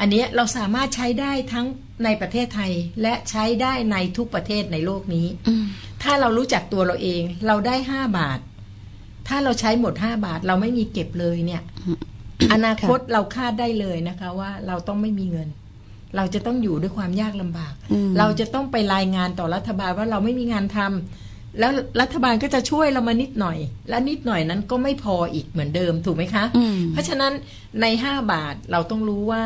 [0.00, 1.66] อันเนี้ยเราสามารถใช้ได้ทั้ง
[2.04, 5.64] ในประเทศไทยและใช้ได้ในทุกประเทศในโลกนี้อืม
[6.02, 8.38] ถ้าเรารู้จักตัวเราเอง เราได้ห้าบาท
[9.28, 11.62] ถ้าเราใช้หมดห้าบาท เราไม่มีเก็บเลยเนี่ย
[12.52, 15.48] อนาคตเราคาดได้เลยนะคะ ว่าเราต้องไม่มีเงิน
[16.16, 27.32] เราจะต้องอยู่ด้วยความยากลำบากอืมเราจะต้องไปรายงานต่อรัฐบาลว่าเราไม่มีงานทำแล้วรัฐบาลก็จะช่วยเรามานิดหน่อย และนิดหน่อยนั้นก็ไม่พออีกเหมือนเดิมถูกไหมคะอืมเพราะฉะนั้น
[27.80, 29.44] ใน5บาทเราต้องรู้ว่า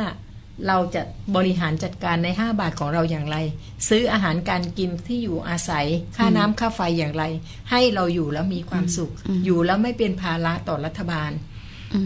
[0.68, 1.02] เราจะ
[1.36, 3.36] บริหารจัดการใน 5 บาทของเราอย่างไร
[3.88, 7.24] ซื้ออาหารการกินที่อยู่อาศัย ค่าน้ำค่าไฟอย่างไร
[7.70, 9.10] ให้เราอยู่แล้วมีความสุข
[9.44, 11.30] อยู่แล้วไม่เป็นภาระต่อรัฐบาล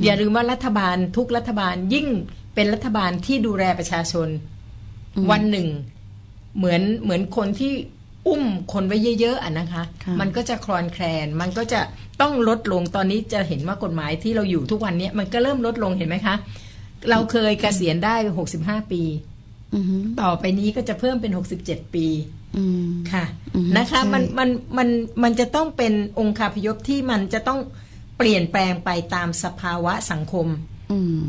[0.05, 2.07] อย่าลืมว่ารัฐบาลทุกรัฐบาลยิ่ง
[2.55, 4.29] เป็นรัฐบาลที่ดูแลประชาชน
[5.31, 5.69] วันหนึ่ง
[6.57, 7.73] เหมือนเหมือนคนที่
[8.27, 11.81] อุ้มคนไว้เยอะๆอะนะคะค่ะมันก็จะคลอนแคลน มันก็จะ
[12.21, 16.35] ต้องลดลงตอนนี้จะเห็นว่ากฎหมายที่เราอยู่ทุกวันเนี้ยมันก็เริ่มลดลงเห็นไหมคะ
[17.11, 18.15] เราเคยเกษียณได้
[18.55, 19.03] 65ปี
[19.75, 19.85] อืม
[20.21, 22.07] ต่อไปนี้ก็จะเพิ่มเป็น67ปี
[22.57, 23.25] อืมค่ะ
[23.55, 24.49] อืมนะคะใช่มันมัน
[24.79, 24.89] มัน
[25.23, 27.61] มันจะต้องเป็นองค์คาพยพที่มันจะต้อง
[28.19, 30.47] เปลี่ยนแปลงไปตามสภาวะสังคม
[30.93, 31.21] อืม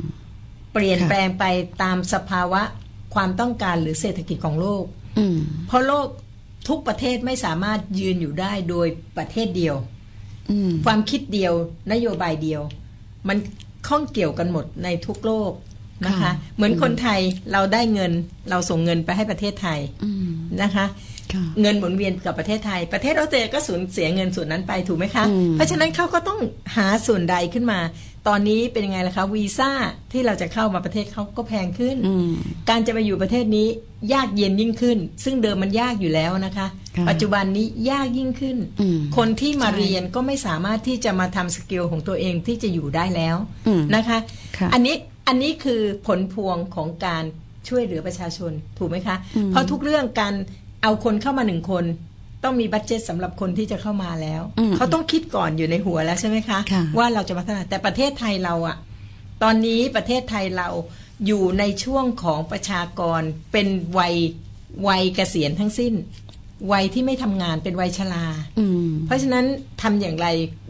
[0.74, 1.46] เปลี่ยนค่ะแปลงไป
[1.84, 2.62] ตามสภาวะ
[3.16, 4.84] ความต้องการหรือเศรษฐกิจของโลก
[5.20, 6.08] อืมเพราะโลก
[6.68, 9.76] ทุกประเทศไม่สามารถยืนอยู่ได้โดยประเทศเดียว
[10.52, 11.54] อืมความคิดเดียว
[11.92, 12.62] นโยบายเดียว
[13.28, 13.38] มัน
[13.88, 15.52] ข้องเกี่ยวกันหมดในทุกโลก
[16.08, 17.20] นะคะค่ะเหมือนคนไทย
[17.52, 18.12] เราได้เงิน
[18.50, 20.30] เราส่งเงินไปให้ประเทศไทยอืม
[20.62, 20.86] นะคะค่ะ
[21.62, 26.40] เงินหมุนเวียนกับประเทศไทย ประเทศออสเตรเลียก็สูญเสียเงินส่วนนั้นไปถูกไหมคะอืมเพราะฉะนั้นเขาก็ต้อง
[26.76, 27.80] หาส่วนใดขึ้นมา
[28.28, 29.72] ตอนนี้เป็นยังไงล่ะคะวีซ่า
[30.12, 32.30] ที่เราจะเข้ามาประเทศเขาก็แพงขึ้นอืม
[32.70, 33.68] การจะไปอยู่ประเทศนี้
[34.14, 43.38] ยากเย็นยิ่งขึ้น ซึ่งเดิมมันยากอยู่แล้วนะคะค่ะปัจจุบันนี้ยากยิ่งขึ้นอืมคนที่มาใช่เรียนก็ไม่สามารถที่จะมาทำสกิลของตัวเองที่จะอยู่ได้แล้ว
[43.68, 44.18] อืมนะคะ
[44.58, 44.96] ค่ะอันนี้
[45.28, 47.24] อันนี้คือผลพวงของการ
[47.68, 50.34] ช่วยเหลือประชาชนถูกไหมคะอืมเพราะทุกเรื่องการ
[50.84, 51.86] เอาคนเข้ามาหนึ่งคน
[52.44, 58.78] ต้องมีบัตเจ็ตสำหรับคนที่จะเข้ามาแล้วอืมเขาต้องคิดก่อนอยู่ในหัวแล้วใช่ไหมคะค่ะว่าเราจะพัฒนาแต่ประเทศไทยเราอะ
[59.44, 60.70] ตอนนี้ประเทศไทยเรา
[61.26, 64.16] อยู่ในช่วงของประชากรเป็นวัย
[64.88, 65.94] วัยเกษียณทั้งสิ้น
[66.72, 68.26] วัยที่ไม่ทำงานเป็นวัยชรา
[68.60, 69.46] อืมเพราะฉะนั้น
[69.82, 70.28] ทำอย่างไร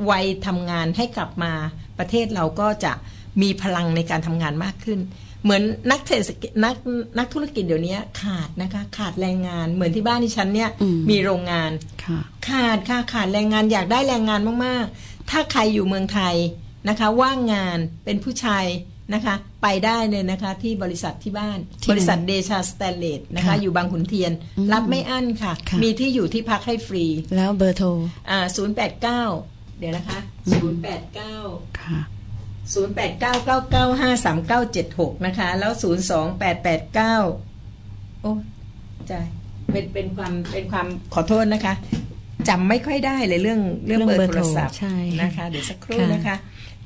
[0.09, 1.53] วัยทำงานให้กลับมา
[1.99, 2.93] ประเทศเราก็จะ
[3.41, 4.99] มีพลังในการทำงานมากขึ้น
[5.43, 6.75] เหมือนนักเศรษฐกิจนัก
[7.17, 11.71] นักธุรกิจเดี๋ยวนี้ขาดนะคะ ขาดแรงงานเหมือนที่บ้านที่ฉันเนี่ยอืมมีโรงงาน
[12.05, 16.35] ค่ะขาดค่ะขาดแรงงานอยากได้แรงงานมากๆ ถ้าใครอยู่เมืองไทย
[16.89, 18.65] นะคะ ว่างงานเป็นผู้ชาย
[19.13, 27.87] นะคะ ไปได้เลยนะคะที่บริษัทที่บ้านที่ไหนบริษัทเดชาสแตนเลสนะคะค่ะอยู่บางขุนเทียนอืมรับไม่อั้นค่ะค่ะ มีที่อยู่ที่พักให้ฟรี แล้วเบอร์โทร
[28.29, 29.23] อ่าศูนย์แปดเก้า
[29.79, 30.19] เดี๋ยวนะคะ
[30.53, 31.35] ศูนย์แปดเก้า
[31.81, 31.99] ค่ะ
[32.73, 37.15] ศูนย์แปดเก้าเก้าเก้าห้าสามเก้าเจ็ดหกนะคะ แล้วศูนย์สองแปดแปดเก้า
[38.21, 38.31] โอ้
[39.07, 39.13] ใจ
[39.71, 41.73] เป็นเป็นความเป็นความขอโทษนะคะ
[42.49, 46.35] จำไม่ค่อยได้เลยเรื่องเรื่องเรื่เบอองร์เบอร์โทรศัพท์โทรใช่นะคะ เดี๋ยวสักครู่ค่ะนะคะ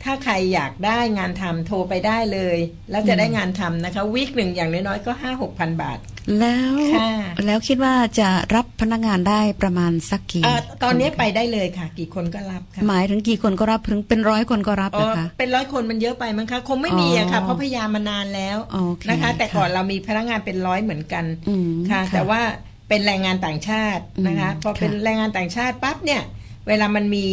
[0.03, 2.57] ถ้าใครอยากได้งานทำโทรไปได้เลย
[2.91, 5.99] แล้วจะได้งานทำนะคะ วีคหนึ่งอย่างน้อยๆก็ห้าหกพันบาท
[6.39, 7.09] แล้วค่ะ
[7.45, 22.41] แล้วคิดว่าจะรับพนักงานได้ประมาณสักกี่เอ่อตอนนี้คไปได้เลยค่ะ กี่คนก็รับค่ะหมายถึงกี่คนก็รับถึงเป็นร้อยคนก็รับอ๋อนะคะเป็นร้อยคนมันเยอะไปมั้งคะคงไม่มีอะค่ะอ๋อเพราะพยายามมานานแล้วโอเคนะคะ แต่ค่ะก่อนเรามีพนักงานเป็นร้อยเหมือนกันอืมค่ะค่ะ แต่ว่า
[22.89, 26.21] เป็นแรงงานต่างชาตินะคะอืมพอเป็นค่ะแรงงานต่างชาติปั๊บเนี่ย
[26.67, 27.27] เวลามันมี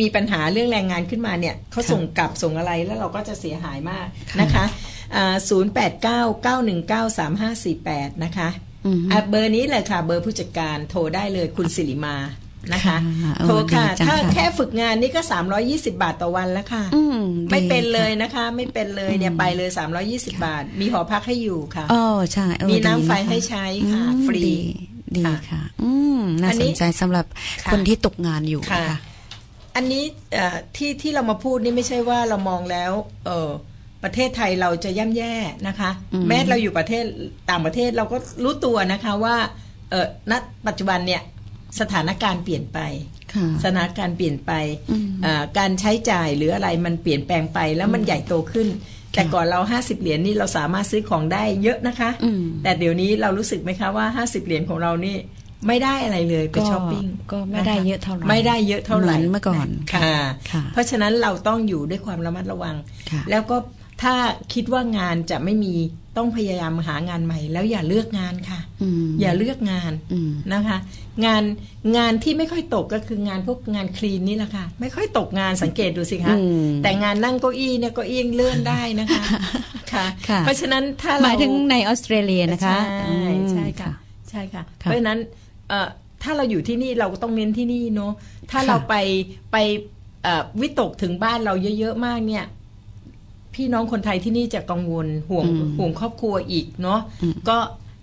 [0.00, 4.06] มีปัญหาเรื่องแรงงานขึ้นมาเนี่ยเขาส่งกลับส่งอะไรแล้วเราก็จะเสียหายมาก
[4.40, 4.64] นะคะ
[5.48, 8.48] ศูนย์แปดเก้าเก้าหนึ่งเก้าสามห้าสี่แปดนะคะ
[8.86, 12.16] อืมอะเบอร์นี้เลยค่ะ เบอร์ผู้จัดการโทรได้เลยคุณสิริมา
[12.72, 15.20] นะคะค่ะโทรค่ะโอ้ดีจังถ้าค่ะแค่ฝึกงานนี่ก็
[15.56, 17.18] 320 บาทต่อวันแล้วค่ะอืม
[17.50, 19.68] ไม่ดีเป็นเลยค่ะนะคะ ไม่เป็นเลยเนี่ยไปเลย
[20.06, 24.56] 320 บาท มีหอพักให้อยู่ค่ะอ๋อใช่เออมีน้ำดีะไฟคะให้ใช้ค่ะอืมฟรี ดี
[25.18, 27.26] ดีค่ะค่ะ อืมน่าอันสนี้นใจสำหรับ
[27.64, 28.98] ค่ะคนที่ตกงานอยู่ค่ะนะคะ
[29.76, 32.92] อันนี้เอ่อที่ที่เรามาพูดนี่ไม่ใช่ว่าเรามองแล้ว
[33.26, 33.50] เออ
[34.04, 35.34] ประเทศไทยเราจะย่ำแย่
[35.68, 37.04] นะคะอืมแม้เราอยู่ประเทศ
[37.50, 39.36] ต่างประเทศเราก็รู้ตัวนะคะว่า
[39.90, 40.32] เออณ
[40.66, 41.22] ปัจจุบันเนี่ย
[41.80, 42.78] สถานการณ์เปลี่ยนไป
[43.34, 44.52] ค่ะสถานการณ์เปลี่ยนไป
[44.90, 48.68] อืมเอ่อการใช้จ่ายหรืออะไรมันเปลี่ยนแปลงไปแล้วมันใหญ่โตขึ้น
[49.12, 55.16] แต่ก่อนเรา 50 เหรียญนี่เราสามารถซื้อของได้เยอะนะคะอืมแต่เดี๋ยวนี้เรารู้สึกไหมคะว่า 50 เหรียญของเรานี่
[55.66, 60.00] ไม่ได้อะไรเลยไปก็ช้อปปิ้งก็ไม่ได้เยอะเท่าไหร่ไม่ได้เยอะเท่าไหร่เหมือนเมื่อก่อนค่ะ
[60.50, 62.74] ค่ะ เพราะฉะนั้นเราต้องอยู่ด้วยความระมัดระวัง
[63.10, 63.56] ค่ะแล้วก็
[64.02, 64.14] ถ้า
[64.54, 65.74] คิดว่างานจะไม่มี
[66.16, 70.78] ต้องพยายามหางานใหม่ แล้วอย่าเลือกงานค่ะอืมอย่าเลือกงานอืมนะคะ
[71.24, 71.42] งาน
[71.96, 79.24] งานที่ไม่ค่อยตกก็คืองานพวกงาน clean นี่แหละค่ะ ไม่ค่อยตกงานสังเกตดูสิคะอืมแต่งานนั่งเก้าอี้เนี่ยเก้าอี้ยังเลื่อนได้นะคะ
[79.92, 83.14] ค่ะค่ะ เพราะฉะนั้นถ้าเราหมายถึงในออสเตรเลียนะคะใช่อื
[83.46, 83.90] มใช่ค่ะ
[84.30, 85.43] ใช่ค่ะค่ะ เพราะฉะนั้นเอ่อ
[86.22, 88.12] ถ้าเราอยู่ที่นี่เราก็ต้องเน้นที่นี่เนาะ
[88.50, 88.94] ถ้าค่ะเราไป
[89.52, 89.56] ไป
[90.22, 92.44] เอ่อวิตกถึงบ้านเราเยอะๆมากเนี่ย
[93.54, 97.56] พี่น้องคนไทยที่นี่จะกังวลห่วงอืมห่วงครอบครัวอีกเนาะอืมก็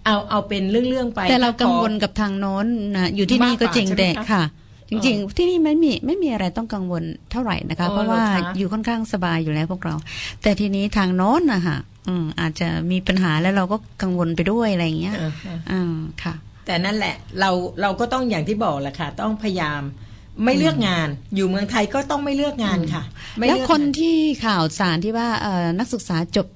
[0.06, 4.44] เอาเอาเป็นเรื่องๆไป แต่เราถ้ขอกังวลกับทางโน้นนะอยู่ที่นี่มากกก็ว่าจริงใช่ไหมแต่คะค่ะ
[4.90, 9.96] จริงอ๋อๆที่นี่ไม่มีไม่มีอะไรต้องกังวลเท่าไหร่นะคะอ๋อเพราะว่าเหรอคะอยู่ค่อนข้างสบายอยู่แล้วพวกเรา
[10.42, 15.32] แต่ทีนี้ทางโน้นนะคะอืมอาจจะมีปัญหาแล้วเราก็กังวลไปด้วยอะไรอย่างเงี้ยเออ
[15.72, 16.34] อ่าค่ะ
[16.66, 19.82] แต่นั่นแหละเราเราก็ต้องอย่างที่บอกแหละค่ะ ต้องพยายาม
[20.44, 23.04] ไม่เลือกงาน อยู่เมืองไทยก็ต้องไม่เลือกงานค่ะ
[23.38, 26.48] ไม่แล้วเลือกคนงาที่ข่าวสารที่ว่าเอ่อนักศึกษาจบ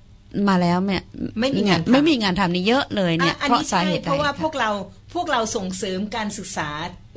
[0.49, 1.03] มาแล้วเนี่ย
[1.39, 4.69] ไม่มีงานทำไม่มีงานทำนี่เยอะเลยเนี่ยอะอันเพราะนี้สาใช่เหตุใดเพราะว่าค่พวกเรา
[5.13, 6.69] พวกเราส่งเสริมการศึกษา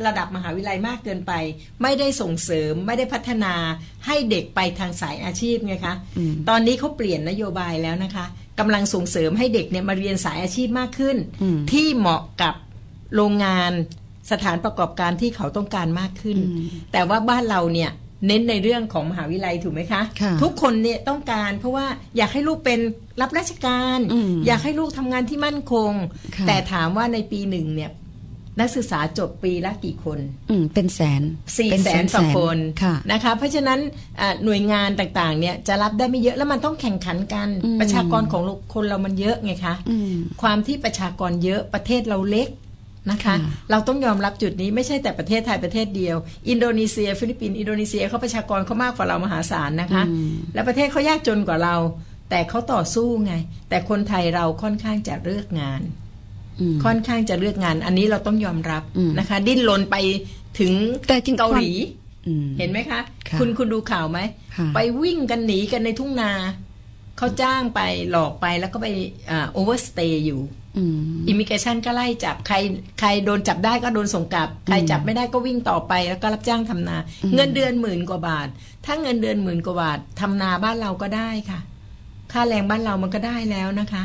[0.07, 1.33] ระดับมหาวิทยาลัยมากเกินไป
[1.83, 3.55] ไม่ได้ส่งเสริมไม่ได้พัฒนา
[4.07, 8.27] ให้เด็กไปทางสายอาชีพไงคะอืมตอนนี้เขาเปลี่ยนนโยบายแล้วนะคะ
[8.59, 12.55] กำลังส่งเสริมให้เด็กเนี่ยมาเรียนสายอาชีพมากขึ้นอืมที่เหมาะกับ
[13.15, 13.73] โรงงาน
[14.31, 17.91] สถานประกอบการที่เขาต้องการมากขึ้นอืมแต่ว่าบ้านเราเนี่ย
[18.27, 22.81] เน้นในเรื่องของมหาวิทยาลัยถูกไหมคะค่ะทุกคนเนี่ยต้องการเพราะว่าอยากให้ลูกเป็น
[23.21, 25.93] รับราชการอืมอยากให้ลูกทำงานที่มั่นคง
[26.37, 27.91] ค่ะแต่ถามว่าในปีหนึ่งเนี่ย
[28.61, 30.19] นักศึกษาจบปีละกี่คน
[30.51, 31.23] อืมเป็นแสน
[31.59, 33.81] สี่เป็นแสนต่อคนค่ะนะคะ เพราะฉะนั้น
[34.21, 38.43] อ่าหน่วยงานต่างๆ เนี่ยจะรับได้ไม่เยอะแล้วมันต้องแข่งขันกันอืมประชากรของ
[38.75, 42.49] คนเรามันเยอะไงคะอืมความที่ประชากรเยอะประเทศเราเล็ก
[43.11, 43.37] นะคะค่ะ
[43.71, 46.17] เราต้องยอมรับจุดนี้ไม่ใช่แต่ประเทศไทยประเทศเดียว
[46.49, 51.77] อินโดนีเซีย ฟิลิปปินส์อินโดนีเซียเขาประชากรเขามากกว่าเรามหาศาลนะคะอืมและประเทศเขายากจนกว่าเรา
[52.31, 53.35] แต่เขาต่อสู้ไง
[53.69, 55.81] แต่คนไทยเราค่อนข้างจะเลือกงาน
[56.61, 59.97] อืมค่อนข้างจะเลือกงาน อันนี้เราต้องยอมรับอืมนะคะ ดิ้นรนไป
[60.59, 60.73] ถึง
[61.09, 61.71] แต่จริงเกาหลี
[62.27, 64.19] อืมเห็นไหมคะค่ะคุณคุณดูข่าวไหม
[64.57, 66.33] ค่ะไปวิ่งกันหนีกันในทุ่งนา
[67.19, 68.87] เขาจ้างไปหลอกไปแล้วก็ไป
[69.53, 70.41] overstay อยู่
[70.79, 72.57] อืม immigration ก็ไล่จับใคร
[73.01, 78.49] ใครโดนจับได้ก็โดนส่งกลับ ใครจับไม่ได้ก็วิ่งต่อไปแล้วก็รับจ้างทำนาอืมเงินเดือนหมื่นกว่าบาท
[78.85, 81.61] ถ้าเงินเดือนหมื่นกว่าบาททำนาบ้านเราก็ได้ค่ะ
[82.33, 84.03] ค่าแรงบ้านเรามันก็ได้แล้วนะคะ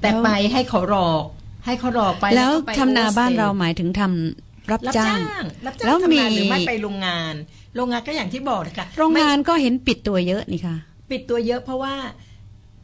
[0.00, 1.24] แต่ไปให้เขาหลอก
[1.66, 7.34] ให้เขาหลอกไปแล้วก็ไปทำนา overstay บ้านเราหมายถึงทำรับรับจ้าจ้างงรับจ้างแล้วทำมีงานหรือไม่ไปโรงงาน
[7.76, 10.76] โรงงานก็อย่างที่บอกนะคะโรงงานไม่ก็เห็นปิดตัวเยอะนี่ค่ะ
[11.10, 11.94] ปิดตัวเยอะเพราะว่า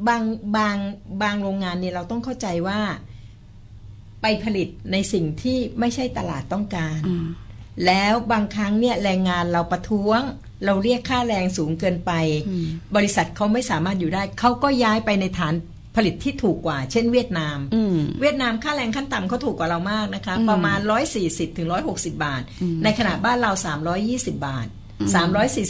[0.09, 0.23] บาง
[0.57, 0.77] บาง
[1.23, 2.81] บางโรงงานเนี่ยเราต้องเข้าใจว่า
[4.23, 7.27] ไปผลิตในสิ่งที่ไม่ใช่ตลาดต้องการอืม
[7.87, 10.21] แล้วบางครั้งเนี่ยแรงงานเราประท้วง
[10.65, 12.12] เราเรียกค่าแรงสูงเกินไป
[12.49, 15.55] อืมบริษัทเขาไม่สามารถอยู่ได้ เขาก็ย้ายไปในฐาน
[15.97, 20.79] ผลิตที่ถูกกว่า เช่นเวียดนามอืมเวียดนามค่าแรงขั้นต่ำเขาถูกกว่าเรามากนะคะอืมประมาณ
[21.19, 23.53] 140ถึง160 บาทอืมในขณะบ้านเรา
[23.99, 24.67] 320 บาท
[25.01, 25.09] อืม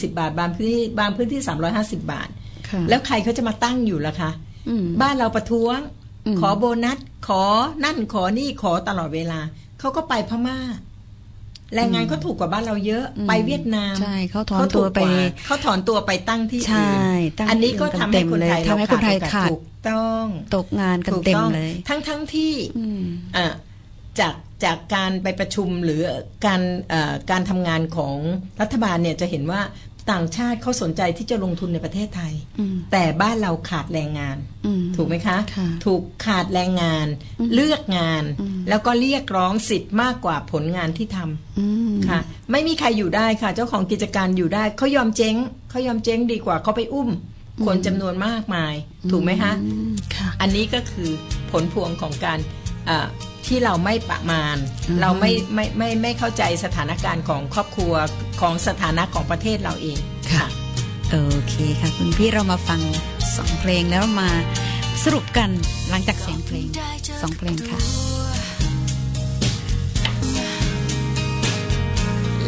[0.06, 1.40] 340 บาท บางพื้นที่บางพื้นที่
[1.74, 2.41] 350 บาทค่ะ
[2.88, 4.30] แล้วใครเขาจะมาตั้งอยู่ล่ะคะ
[4.68, 5.78] อืมบ้านเราประท้วง
[6.26, 7.42] อืมขอโบนัส ขอ
[7.84, 9.40] นั่นขอนี่ขอตลอดเวลา
[9.80, 10.58] เขาก็ไปพม่า
[11.74, 16.96] แรงงานเขาถูกกว่าบ้านเราเยอะอืมไปเวียดนามใช่เขาถอนตัวไปเขาถูกกาเขาถอนตัวไปตั้งที่ใช่อื่
[17.32, 20.24] นตั้งอันนี้ก็ที่ทำเต็ให้มคนเลยไทยทำให้คนไทยขาดถูกต้อง
[20.56, 23.02] ตกงานกันถูกเต็มต้องเลย ทั้งทั้งที่อืม
[23.36, 23.46] อะ
[24.20, 26.00] จากจากการไปประชุมหรือ
[26.46, 28.16] การเอ่อการทำงานของ
[28.60, 29.60] รัฐบาลเนี่ยจะเห็นว่า
[30.10, 34.36] ต่างชาติเขาสนใจที่จะลงทุนในประเทศไทยอืมแต่บ้านเราขาดแรงงาน
[34.66, 37.06] อืมถูกไหมคะค่ะถูกขาดแรงงาน
[37.40, 45.36] อืมเลือกงานอืมแล้วก็เรียกร้องสิทธิ์มากกว่าผลงานที่ทำอืมค่ะ ไม่มีใครอยู่ได้ค่ะ เจ้าของกิจการอยู่ได้เขายอมเจ๊ง
[45.70, 47.10] เขายอมเจ๊งดีกว่าเขาไปอุ้ม
[47.66, 48.74] คนจำนวนมากมาย
[49.10, 51.10] ถูกไหมคะอืมค่ะอันนี้ก็คือ
[51.50, 52.38] ผลพวงของการ
[52.86, 53.06] เอ่อ
[53.46, 54.56] ที่เราไม่ประมาณ
[54.88, 57.94] อือฮึเราไม่ไม่ไม่ไม่เข้าใจสถานการณ์ของครอบครัว
[58.40, 59.98] ของสถานะของประเทศเราเอง
[60.32, 60.46] ค่ะ
[61.10, 61.16] โอ
[61.48, 62.80] เคค่ะ คุณพี่เรามาฟัง
[63.36, 64.30] สองเพลงแล้วมา
[65.04, 65.50] สรุปกัน
[65.88, 66.66] หลังจากเสียงเพลง
[67.22, 67.80] สองเพลงค่ะ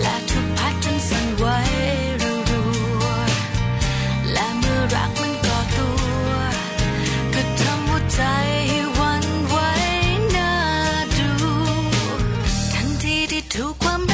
[0.00, 1.46] และทุกพัดจนสั่นไหว
[2.50, 2.62] รั
[3.02, 5.88] วๆและเมื่อรักมันก่อตั
[6.26, 6.30] ว
[7.34, 8.22] ก็ทำหัวใจ
[13.82, 14.13] ที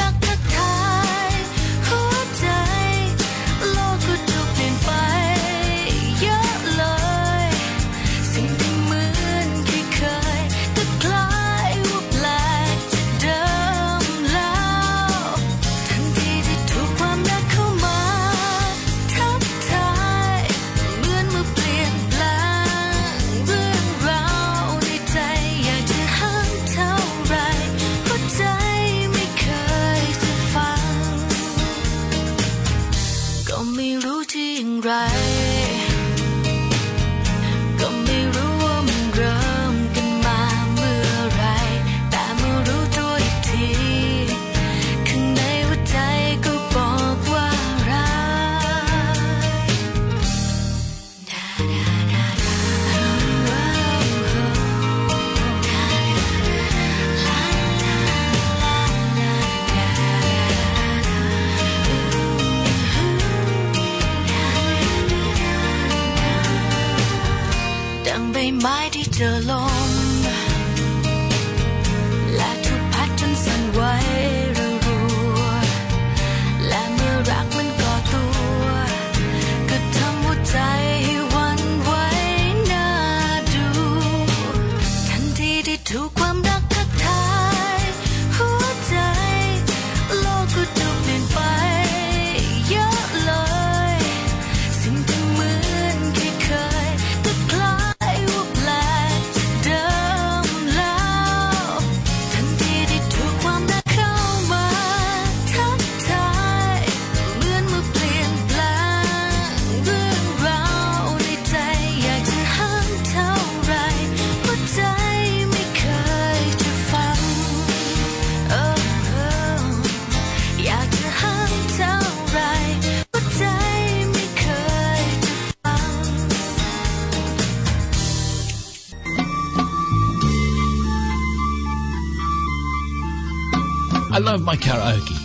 [134.21, 135.17] love my karaoke.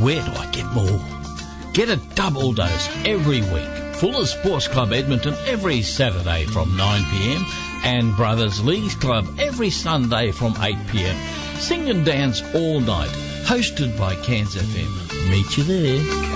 [0.00, 1.00] Where do I get more?
[1.74, 3.94] Get a double dose every week.
[3.96, 10.54] Fuller Sports Club Edmonton every Saturday from 9pm and Brothers Leagues Club every Sunday from
[10.54, 11.58] 8pm.
[11.58, 13.10] Sing and dance all night.
[13.44, 15.30] Hosted by Cairns FM.
[15.30, 16.30] Meet you there.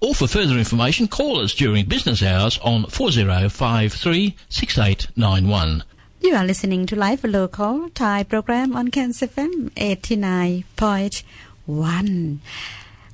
[0.00, 5.82] or for further information call us during business hours on 40536891.
[6.21, 12.37] You are listening to Live Local Thai program on Cairns FM 89.1.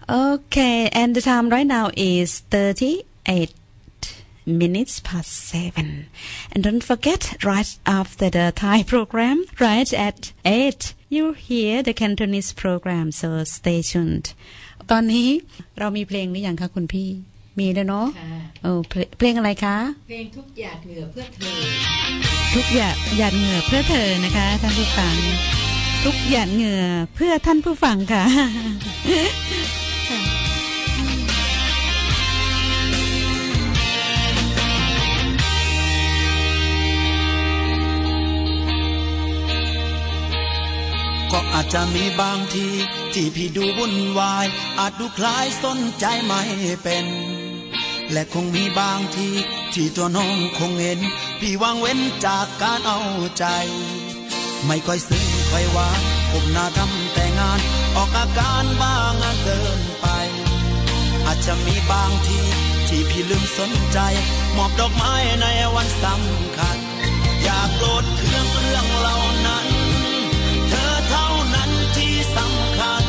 [0.10, 3.54] Okay, and the time right now is 38
[4.46, 6.08] minutes past 7.
[6.52, 12.54] And don't forget, right after the Thai program, right at 8, you hear the Cantonese
[12.54, 14.34] program, so stay tuned.
[14.92, 15.28] ตอนนี้
[15.80, 17.10] เรามีเพลงหรือยังคะคุณพี่
[17.59, 18.29] มีแล้วเนาะค่ะ
[18.63, 19.77] เออเพลงเพลงอะไรคะ
[20.09, 21.59] เพลงทุกหยาดเหงื่อเพื่อเธอ
[22.55, 25.15] ทุกหยาดหยาดเหงื่อเพื่อเธอนะคะท่านผู้ฟัง
[26.03, 26.85] ททุกหยาดเหงื่อ
[27.15, 28.25] เพื่อท่านผู้ฟังค่ะ
[41.33, 42.67] ก็อาจจะมีบางที
[43.15, 44.47] ที่พี่ดูวุ่นวาย
[44.79, 46.43] อาจดูคล้ายสนใจไม่
[46.83, 47.07] เป็น
[48.13, 49.29] และคงมีบางที
[49.75, 51.01] ที่ตัวน้องคงเห็น
[51.41, 53.01] พี่วางเว้นจากการเอา
[53.39, 53.45] ใจ
[54.67, 56.01] ไม่ค่อยซึ้งค่อยหวาน
[56.31, 57.61] ผมหน้าทำแต่งาน
[57.97, 60.07] ออกอาการบ้างเกินไป
[61.27, 62.41] อาจจะมีบางที
[62.89, 63.99] ที่พี่ลืมสนใจ
[64.57, 66.77] มอบดอกไม้ในวันสำคัญ
[67.43, 69.67] อยากโกรธเครื่องเรื่องเหล่านั้น
[70.69, 73.05] เธอเท่านั้นที่สำคัญ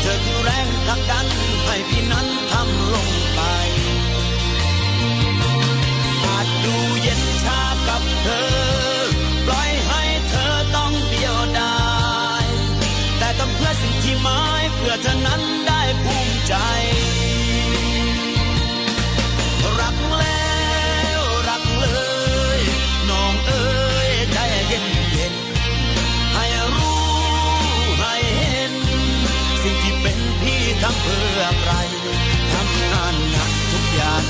[0.00, 1.26] เธอคือแรงผลักดัน
[1.66, 2.29] ให้พี่นั้น
[14.92, 16.54] อเธอนั้นได้ภูมิใจ
[19.80, 20.54] รักแล้
[21.20, 21.86] วรักเล
[22.58, 22.60] ย
[23.10, 23.68] น้องเอ๋
[24.08, 24.38] ยใจ
[24.68, 25.34] เย็นเย็น
[26.34, 27.00] ให้รู้
[28.00, 28.72] ให้เห็น
[29.62, 31.72] สิ่งที่เป็นพี่ทำเพื่อใคร
[32.52, 34.24] ทำงานหนักทุกอย่าง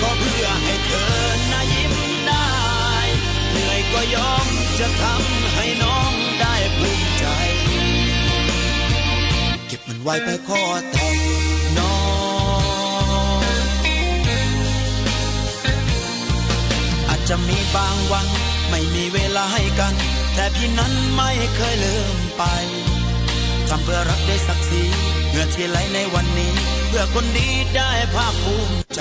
[0.00, 1.14] ก็เพื่อให้เธอ
[1.50, 1.94] น่ายิ้ม
[2.26, 2.48] ได้
[3.50, 4.46] เหนื่อยก็ยอม
[4.80, 5.43] จะทำ
[10.04, 11.18] ไว้ไปขอแต่ง
[11.78, 11.94] น้อ
[13.38, 13.42] ง
[17.08, 18.26] อาจจะมีบางวัน
[18.70, 19.94] ไม่มีเวลาให้กัน
[20.34, 22.42] แต่พี่นั้นไม่เคยลืมไป
[23.68, 24.82] ทำเพื่อรักได้ศักดิ์สี
[25.30, 26.52] เงื่อที่ไหลในวันนี้
[26.88, 29.00] เพื่อคนดีได้ภาคภูมิใจ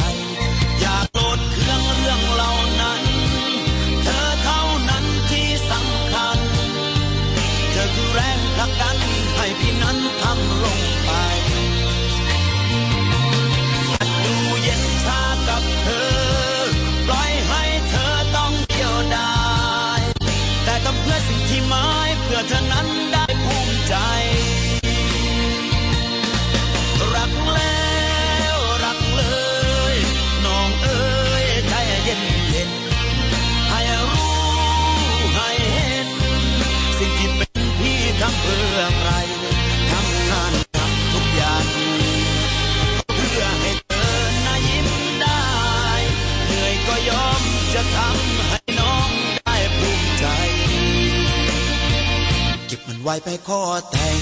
[53.04, 54.18] ไว้ไปขอแต่ง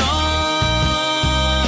[0.00, 1.66] น้อง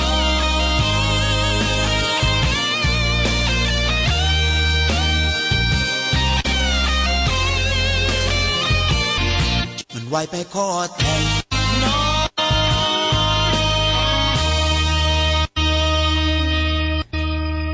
[9.95, 11.23] มันไว้ไปขอแต่ง
[11.85, 12.29] น้อง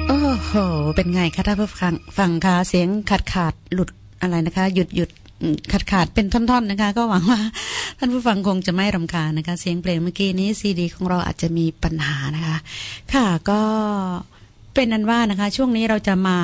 [0.09, 0.53] โอ้โห
[0.97, 5.11] เป็นไงคะท่านผู้ฟังฟังคะเสียงขาดขาดหลุดอะไรนะคะ หยุดหยุด
[5.72, 7.40] ขาดขาดเป็นท่อน ๆ นะคะ ก็หวังว่า
[7.99, 12.57] ท่านผู้ฟังคงจะไม่รำคาญนะคะ เสียงเพลงเมื่อกี้นี้ซีดีของเราอาจจะมีปัญหานะคะ
[13.12, 13.61] ค่ะก็
[14.74, 16.38] เป็นนั้นว่านะคะ ช่วงนี้เราจะมา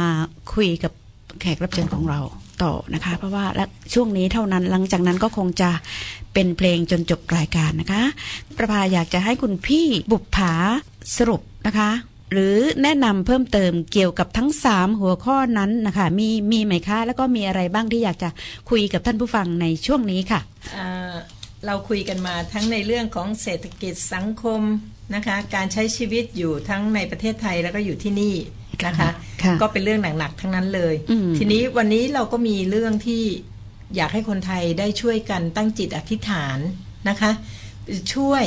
[0.55, 0.93] คุยกับ
[1.41, 2.21] แขกรับเชิญของเรา
[2.63, 5.71] ต่อนะคะ เพราะว่าและช่วงนี้เท่านั้นหลังจากนั้นก็คงจะ
[6.35, 8.03] เป็นเพลงจนจบรายการนะคะ
[8.57, 10.53] ประภาอยากจะให้คุณพี่บุปผา
[11.17, 11.91] สรุปนะคะ
[12.33, 18.31] หรือแนะนำเพิ่มเติมเกี่ยวกับทั้งสามหัวข้อนั้นนะคะ มีมีไหมคะ แล้วก็มีอะไรบ้างที่อยากจะ
[18.71, 20.41] คุยกับท่านผู้ฟังในช่วงนี้ค่ะ
[20.77, 21.15] อ่า
[21.67, 24.61] เราคุยกันมาทั้งในเรื่องของเศรษฐกิจสังคม
[25.15, 28.35] นะคะ การใช้ชีวิตอยู่ทั้งในประเทศไทยแล้วก็อยู่ที่นี่
[28.87, 29.11] นะคะ
[29.43, 33.23] ค่ะก็เป็นเรื่องหนักๆทั้งนั้นเลยอืมทีนี้วันนี้เราก็มีเรื่องที่
[33.97, 36.59] อยากให้คนไทยได้ช่วยกันตั้งจิตอธิษฐาน
[37.09, 37.31] นะคะ
[38.15, 38.45] ช่วย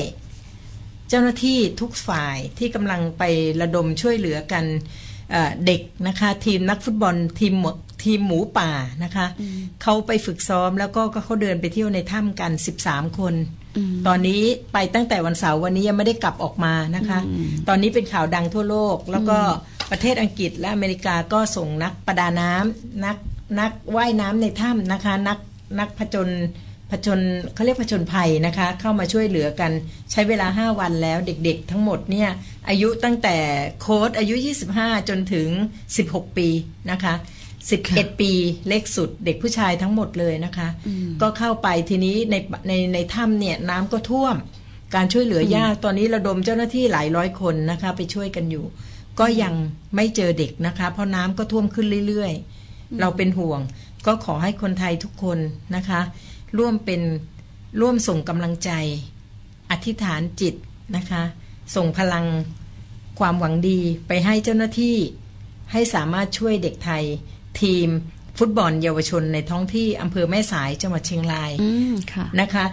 [1.10, 3.24] เจ้าหน้าที่ทุกฝ่ายที่กำลังไป
[3.62, 4.66] ระดมช่วยเหลือกัน
[5.32, 7.68] เอ่อเด็กนะคะทีมนักฟุตบอลทีมหม
[8.04, 8.72] ทีมหมูป่า
[9.04, 9.26] นะคะ
[9.82, 12.52] เขาไปฝึกซ้อมแล้วก็ก็เขาเดินไปเที่ยวในถ้ำกัน
[12.84, 13.36] 13 คน
[14.08, 14.42] ตอนนี้
[14.74, 17.20] ไปตั้งแต่วันเสาร์วันนี้ยังไม่ได้กลับออกมานะคะ
[17.68, 19.40] ตอนนี้เป็นข่าวดังทั่วโลก แล้วก็
[19.92, 23.18] ประเทศอังกฤษและอเมริกาก็ส่งนักประดาน้ำนัก
[23.60, 25.40] นักว่ายน้ำในถ้ำนะคะ นัก
[25.80, 26.30] นักผจญ
[26.94, 27.20] ผจญ
[27.54, 29.72] เขาเรียกผจญภัยนะคะ เข้ามาช่วยเหลือกัน
[30.12, 32.30] ใช้เวลา 5 วันแล้วเด็กๆ ทั้งหมดเนี่ย
[32.70, 33.38] อายุตั้งแต่
[33.82, 34.36] โค้ดอายุ
[34.72, 35.50] 25 จนถึง
[35.94, 36.48] 16 ปี
[36.92, 37.14] นะคะ
[37.68, 38.32] 11 ปี
[38.68, 40.68] เล็กสุดเด็กผู้ชายทั้งหมดเลยนะคะ
[41.22, 42.36] ก็เข้าไปทีนี้ใน
[42.68, 44.36] ในในถ้ำเนี่ยน้ำก็ท่วม
[44.96, 48.66] การช่วยเหลือยากตอนนี้ระดมเจ้าหน้าที่หลายร้อยคนนะคะ ไปช่วยกันอยู่
[49.20, 49.54] ก็ยัง
[49.96, 53.60] ไม่เจอเด็กนะคะ เพราะน้ำก็ท่วมขึ้นเรื่อยๆ เราเป็นห่วง
[54.06, 55.40] ก็ขอให้คนไทยทุกคน
[55.76, 56.02] นะคะ
[56.58, 57.02] ร่วมเป็น
[57.82, 58.72] ร่วมส่งกำลังใจ
[59.72, 60.56] อธิษฐานจิต
[60.96, 61.24] นะคะ
[61.76, 62.26] ส่งพลัง
[63.20, 64.98] ความหวังดีไปให้เจ้าหน้าที่
[65.72, 67.04] ให้สามารถช่วยเด็กไทย
[67.62, 67.88] ทีม
[68.38, 72.66] ฟุตบอลเยาวชนในท้องที่อำเภอแม่สายจังหวัดเชียงรายอืมค่ะนะคะ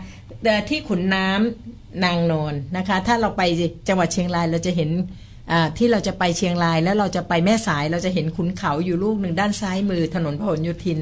[0.44, 3.42] แต่ที่ขุนน้ำนางนอนนะคะ ถ้าเราไป
[3.88, 4.90] จังหวัดเชียงรายเราจะเห็น
[5.52, 10.98] อ่าที่เราจะไปเชียงรายแล้วเราจะไปแม่สายเราจะเห็นขุนเขาอยู่ลูกหนึ่งด้านซ้ายมือถนนพหลโยธิน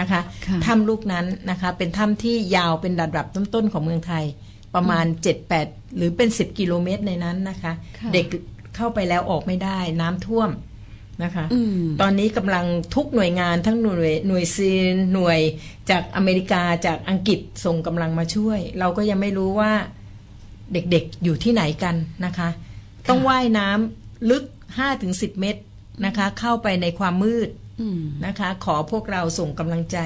[0.00, 4.24] นะคะค่ะถ้ำลูกนั้นนะคะเป็นถ้ำที่ยาวเป็นระดับต้นๆของเมืองไทย
[4.74, 5.04] ประมาณ
[5.50, 8.26] 7-8 หรือเป็น 10 กิโลเมตรในนั้นนะคะค่ะเด็ก
[8.76, 10.50] เข้าไปแล้วออกไม่ได้น้ำท่วม
[11.24, 15.38] นะคะอืมตอนนี้กำลังทุกหน่วยงานทั้งหน่วยหน่วยซีนหน่วย
[15.90, 19.72] จากอเมริกาจากอังกฤษส่งกำลังมาช่วย เราก็ยังไม่รู้ว่า
[20.72, 22.48] เด็กๆอยู่ที่ไหนกันนะคะ
[23.08, 24.44] ต้องว่ายน้ำลึก
[24.92, 25.62] 5-10 เมตร
[26.06, 27.69] นะคะ เข้าไปในความมืดอืม
[28.26, 29.98] นะคะ ขอพวกเราส่งกำลังใจ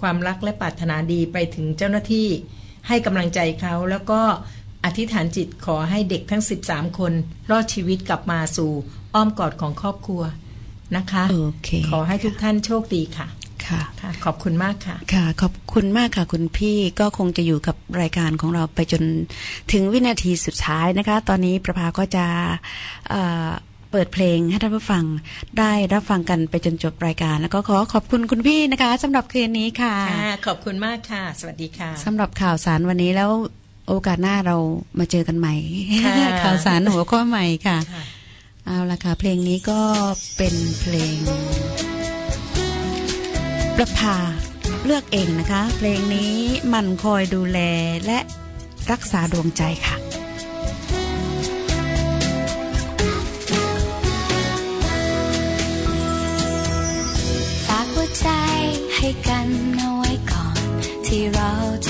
[0.00, 2.28] ความรักและปรารถนาดีไปถึงเจ้าหน้าที่
[2.88, 4.20] ให้กำลังใจเขาแล้วก็
[4.84, 7.12] อธิษฐานจิตขอให้เด็กทั้ง 13 คน
[7.50, 8.70] รอดชีวิตกลับมาสู่
[9.14, 10.22] อ้อมกอดของครอบครัว
[10.96, 13.28] นะคะโอเคขอให้ทุกท่านโชคดีค่ะ
[13.66, 19.02] ค่ะค่ะขอบคุณมากค่ะ ค่ะ ขอบคุณมากค่ะ คุณพี่ก็คงจะอยู่กับรายการของเราไปจน
[19.72, 22.26] ถึงวินาทีสุดท้ายนะคะ ตอนนี้ประภาก็จะ
[23.90, 25.04] เอ่อเปิดเพลงให้ท่านผู้ฟัง
[25.58, 33.30] ได้รับฟังกันไปจนจบรายการ แล้วก็ขอขอบคุณคุณพี่นะคะสำหรับคืนนี้ค่ะค่ะ ขอบคุณมากค่ะ สวัสดีค่ะสำหรับข่าวสารวันนี้แล้ว
[33.88, 34.56] โอกาสหน้าเรา
[34.98, 35.54] มาเจอกันใหม่
[36.04, 38.04] ค่ะข่าวสารหัวข้อใหม่ค่ะค่ะ
[38.66, 39.80] เอาละค่ะ เพลงนี้ก็
[40.36, 41.16] เป็นเพลง
[43.76, 44.16] ประภา
[44.84, 46.32] เลือกเองนะคะ เพลงนี้
[46.72, 47.58] มันคอยดูแล
[48.06, 48.18] และ
[48.90, 49.96] รักษาดวงใจค่ะ
[58.20, 58.28] ใจ
[58.96, 60.62] ให้กันเอาไว้ก่อน
[61.06, 61.50] ที่เรา
[61.86, 61.88] จ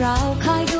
[0.00, 0.79] เราคอยดู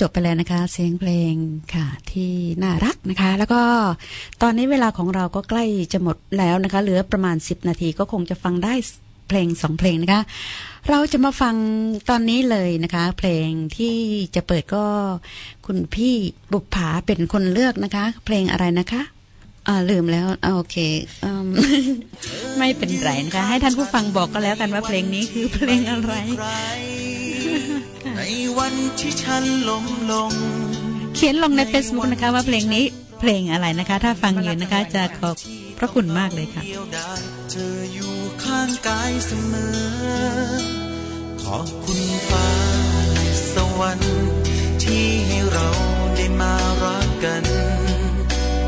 [0.00, 1.34] จบไปแล้วนะคะ เสียงเพลง
[1.74, 2.32] ค่ะ ที่
[2.62, 3.62] น่ารักนะคะ แล้วก็
[4.42, 8.74] ตอนนี้เวลาของเราก็ใกล้จะหมดแล้วนะคะ เหลือประมาณ 10 นาทีก็คงจะฟังได้
[9.28, 10.22] เพลงสองเพลงนะคะ
[10.88, 11.54] เราจะมาฟัง
[12.10, 13.96] ตอนนี้เลยนะคะ เพลงที่
[14.34, 14.84] จะเปิดก็
[15.66, 16.14] คุณพี่
[16.52, 19.02] บุปผาเป็นคนเลือกนะคะ เพลงอะไรนะคะ
[19.68, 20.76] อ่าลืมแล้วอโอเค
[21.24, 21.26] อ
[22.58, 26.12] ไม่เป็นไรนะคะ ให้ท่านผู้ฟังบอกก็แล้วกันว่าเพลงนี้คือเพลงอะไร
[28.20, 30.32] ใครในวันที่ฉันล้มลง
[31.14, 32.84] เขียนลงใน Facebook นะคะว่าเพลงนี้
[33.20, 35.36] เพลงอะไรนะคะ ถ้าฟังอยู่นะคะ จะขอบ
[35.78, 38.14] พระคุณมากเลยค่ะเดียวดายเธออยู่
[38.44, 39.76] ข้างกายเสมอ
[41.42, 42.48] ขอบคุณฟ้า
[43.12, 44.20] และสวรรค์
[44.82, 45.68] ที่ให้เรา
[46.16, 47.44] ได้มารักกัน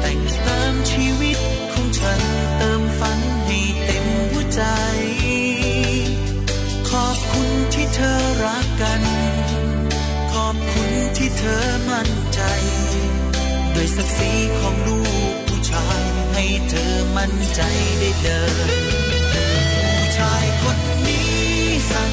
[0.01, 1.39] แต่งเติมชีวิต
[1.73, 2.21] ของฉัน
[2.59, 4.63] เติมฝันให้เต็มหัวใจ
[6.91, 9.12] ขอบคุณที่เธอรักกันข
[10.53, 12.41] อบคุณที่เธอมั่นใจ
[13.75, 15.01] ด้วยศักดิ์ศรีของลู
[15.33, 17.61] กผู้ชาย ให้เธอมั่นใจ
[17.99, 18.71] ได้เดิน
[19.99, 21.31] ผู้ชายคนนี้
[21.91, 22.13] สัญ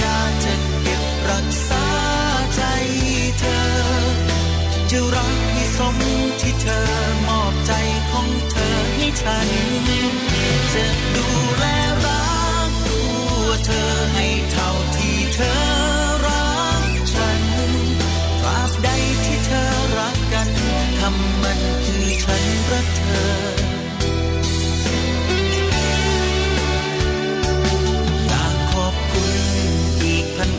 [0.00, 1.86] ญาจะเก็บรักษา
[2.54, 2.62] ใจ
[3.40, 3.64] เธอ
[4.90, 5.96] จะรักให้สม
[6.40, 6.86] ที่เธอ
[7.28, 7.72] มอบใจ
[8.10, 9.48] ของเธอให้ฉัน
[10.72, 11.26] จะดู
[11.58, 11.64] แล
[12.04, 12.26] รั
[12.68, 13.00] กตั
[13.44, 15.65] วเธอให้เท่าที่เธอ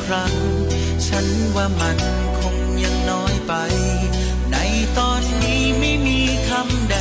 [0.07, 0.35] ครั้ง
[1.07, 1.97] ฉันว่ามัน
[2.39, 3.53] คงยังน้อยไป
[4.51, 4.57] ใน
[4.97, 6.95] ตอนนี้ไม่มีคำใด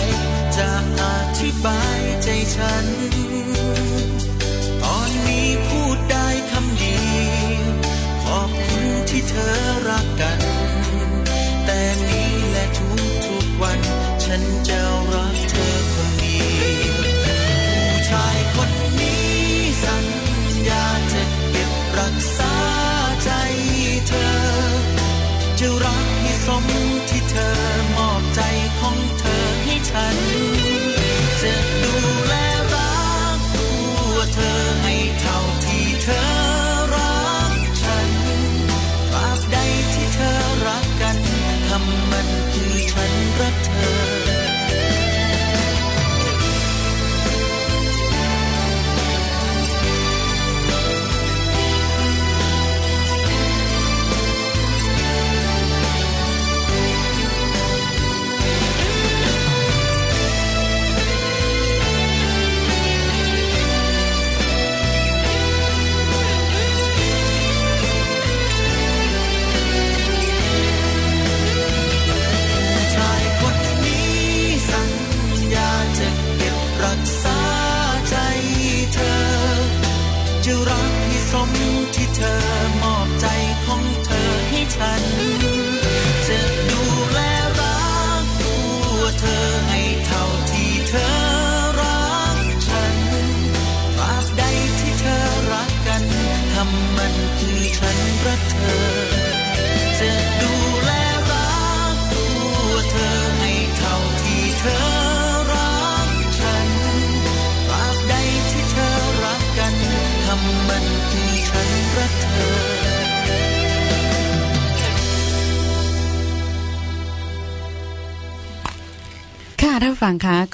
[0.57, 0.69] จะ
[1.03, 1.05] อ
[1.41, 2.87] ธิบายใจฉัน
[4.85, 7.73] ตอนนี้พูดได้คำเดียว
[8.25, 9.57] ขอบคุณที่เธอ
[9.89, 10.41] รักกัน
[11.65, 13.81] แต่นี้และทุกทุกๆวัน
[14.25, 14.86] ฉันจะ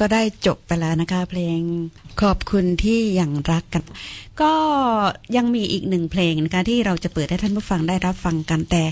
[0.02, 1.60] ก็ได้จบไปแล้วนะคะ เพลง
[2.22, 3.84] ขอบคุณที่ยังรักกัน
[4.42, 4.54] ก็
[5.36, 8.82] ยังมีอีกหนึ่งเพลงนะคะที่เราจะเปิดให้ท่านผู้ฟังได้รับฟังกันแต่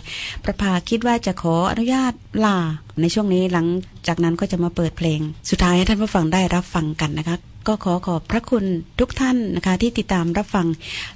[0.44, 2.12] ประภาคิดว่าจะขออนุญาต
[2.44, 2.58] ลา
[3.00, 3.66] ในช่วงนี้หลัง
[4.06, 7.36] จากนั้นก็จะมาเปิดเพลง สุดท้ายให้ท่านผู้ฟังได้รับฟังกันนะคะ
[7.68, 8.64] ก็ขอขอบพระคุณ
[9.00, 10.66] ทุกท่านนะคะ ที่ติดตามรับฟัง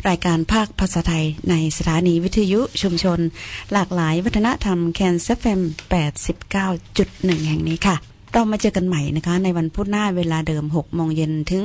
[0.09, 3.19] รายการภาคภาษาไทย ในสถานีวิทยุชุมชน
[3.73, 5.61] หลากหลายวัฒนธรรมแคนเซฟเอ็ม
[6.55, 11.65] 89.1 แห่งนี้ค่ะ เรามาเจอกันใหม่นะคะ ในวันพุธหน้าเวลาเดิม6โมงเย็นถึง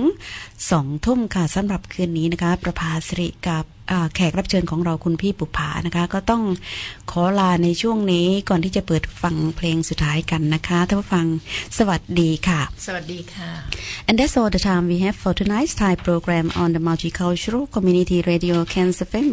[0.54, 6.44] 2ทุ่มค่ะสำหรับคืนนี้นะคะ ประภาสิริกับอ่าแขกรับเชิญของเราคุณพี่ปุภานะคะ ก็ต้อง
[7.12, 11.26] ขอลาในช่วงนี้ก่อนที่จะเปิดฟังเพลงสุดท้ายกันนะคะท่านผู้ฟัง
[11.78, 13.50] สวัสดีค่ะ สวัสดีค่ะ
[14.08, 18.18] And that's all the time we have for tonight's Thai program on the Multicultural Community
[18.32, 19.28] Radio Kansas FM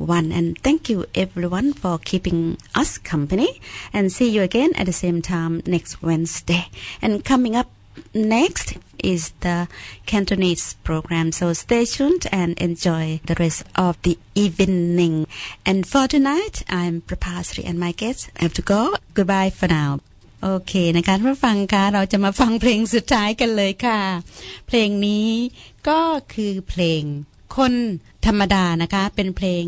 [0.00, 0.32] 89.1.
[0.36, 3.60] And thank you everyone for keeping us company.
[3.92, 6.66] And see you again at the same time next Wednesday.
[7.02, 7.68] And coming up
[8.14, 9.68] next is the
[10.06, 11.32] Cantonese program.
[11.32, 15.26] So stay tuned and enjoy the rest of the evening.
[15.64, 18.94] And for tonight, I'm Prapasri and my guests have to go.
[19.14, 20.00] Goodbye for now.
[20.44, 24.00] โอเคนะคะท่านผู้ฟังคะเราจะมาฟังเพลงสุดท้ายกันเลยค่ะ
[24.66, 25.28] เพลงนี้
[25.88, 26.00] ก็
[26.34, 27.02] คือเพลง
[27.57, 27.73] คน
[28.25, 29.65] ธรรมดานะคะ เป็นเพลง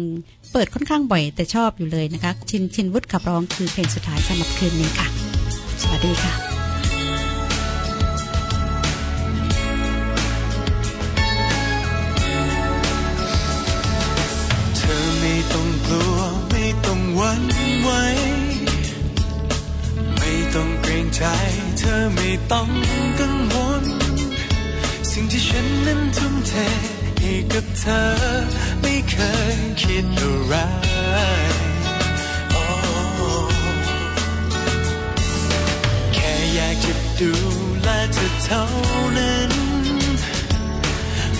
[0.51, 5.07] เปิดค่อนข้างบ่อยแต่ชอบอยู่เลยนะคะ ชินชินวุฒิขับร้องคือเพลงสุดท้ายสำหรับคืนนี้ค่ะ
[5.81, 6.33] สวัสดีค่ะ
[17.23, 17.43] วัน
[17.83, 17.89] ไว
[20.17, 21.23] ไม่ต้องเกรงใจ
[21.77, 22.69] เธอไม่ต้อง
[23.19, 23.83] กังวล
[25.11, 26.53] สิ่งที่ฉันนั้นทุ่มเท
[27.29, 28.03] ให้กับเธอ
[28.81, 29.15] ไม่เค
[29.55, 30.53] ยคิดอะไร
[36.13, 37.31] แค่อยากจะดู
[37.81, 38.63] แลเธอเท่า
[39.17, 39.51] นั้น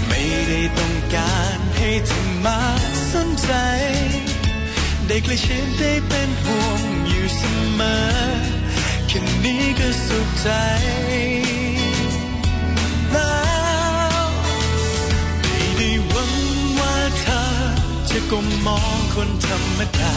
[0.08, 2.62] ไม่ได้ต้องการให้เธอมา
[3.12, 3.52] สนใจ
[5.08, 7.42] ได้ใกล้ชิดได้เป็นห่วงอยู่เส
[7.80, 7.98] มอ
[9.08, 10.48] แค่นี้ก็สุขใจ
[18.32, 20.14] ก็มมองคนธรรมดา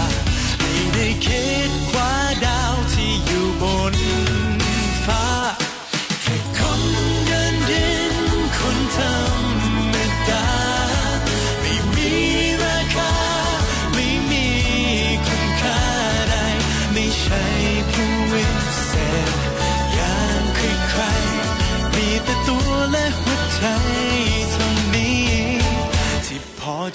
[0.58, 2.12] ไม่ได้คิดคว้า
[2.44, 3.96] ดาวที่อยู่บน
[5.06, 5.24] ฟ้า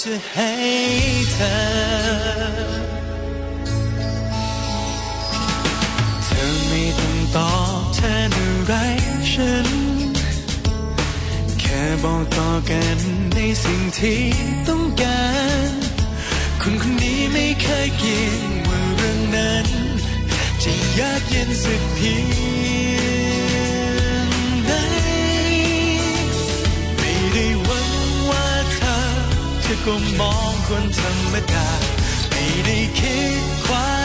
[0.10, 0.54] จะให้
[1.34, 1.56] เธอ
[6.26, 8.74] เธอไม่ต้องตอบแทนอะไร
[9.32, 9.68] ฉัน
[11.60, 12.98] แค่บอกต่อกัน
[13.34, 14.22] ในสิ่งที่
[14.68, 15.26] ต้องกา
[15.68, 15.70] ร
[16.62, 19.66] คนคนนี้ไม่เคยเกี่ยงว่าเรื่องนั้น
[20.64, 22.20] จะยากเย็นสักเพีย
[22.84, 22.85] ง
[29.68, 31.68] ธอก็มองคนธรรมดา
[32.30, 33.88] ไม่ได้คิดคว้า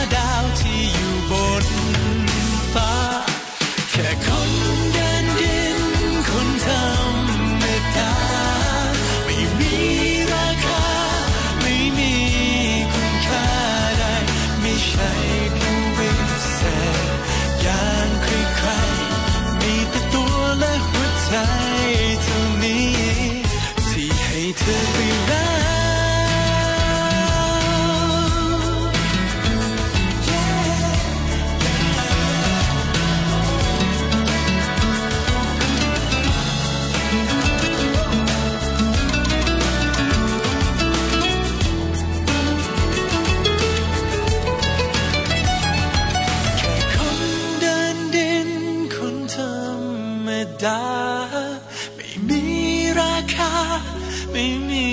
[54.41, 54.89] ไม่มี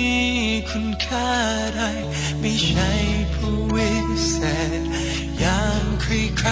[0.69, 1.29] คุณค่า
[1.75, 1.81] ใด
[2.39, 2.91] ไม่ใช่
[3.33, 3.91] ผู้วิ
[4.29, 4.37] เศ
[4.79, 4.81] ษ
[5.39, 6.49] อย่างใคร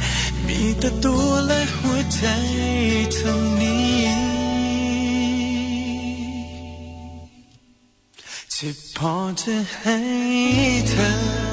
[0.00, 2.24] ๆมีแต่ตัวและหัวใจ
[3.14, 4.06] เท่านี้
[8.54, 9.98] ที่พอจะให้
[10.88, 11.49] เธอ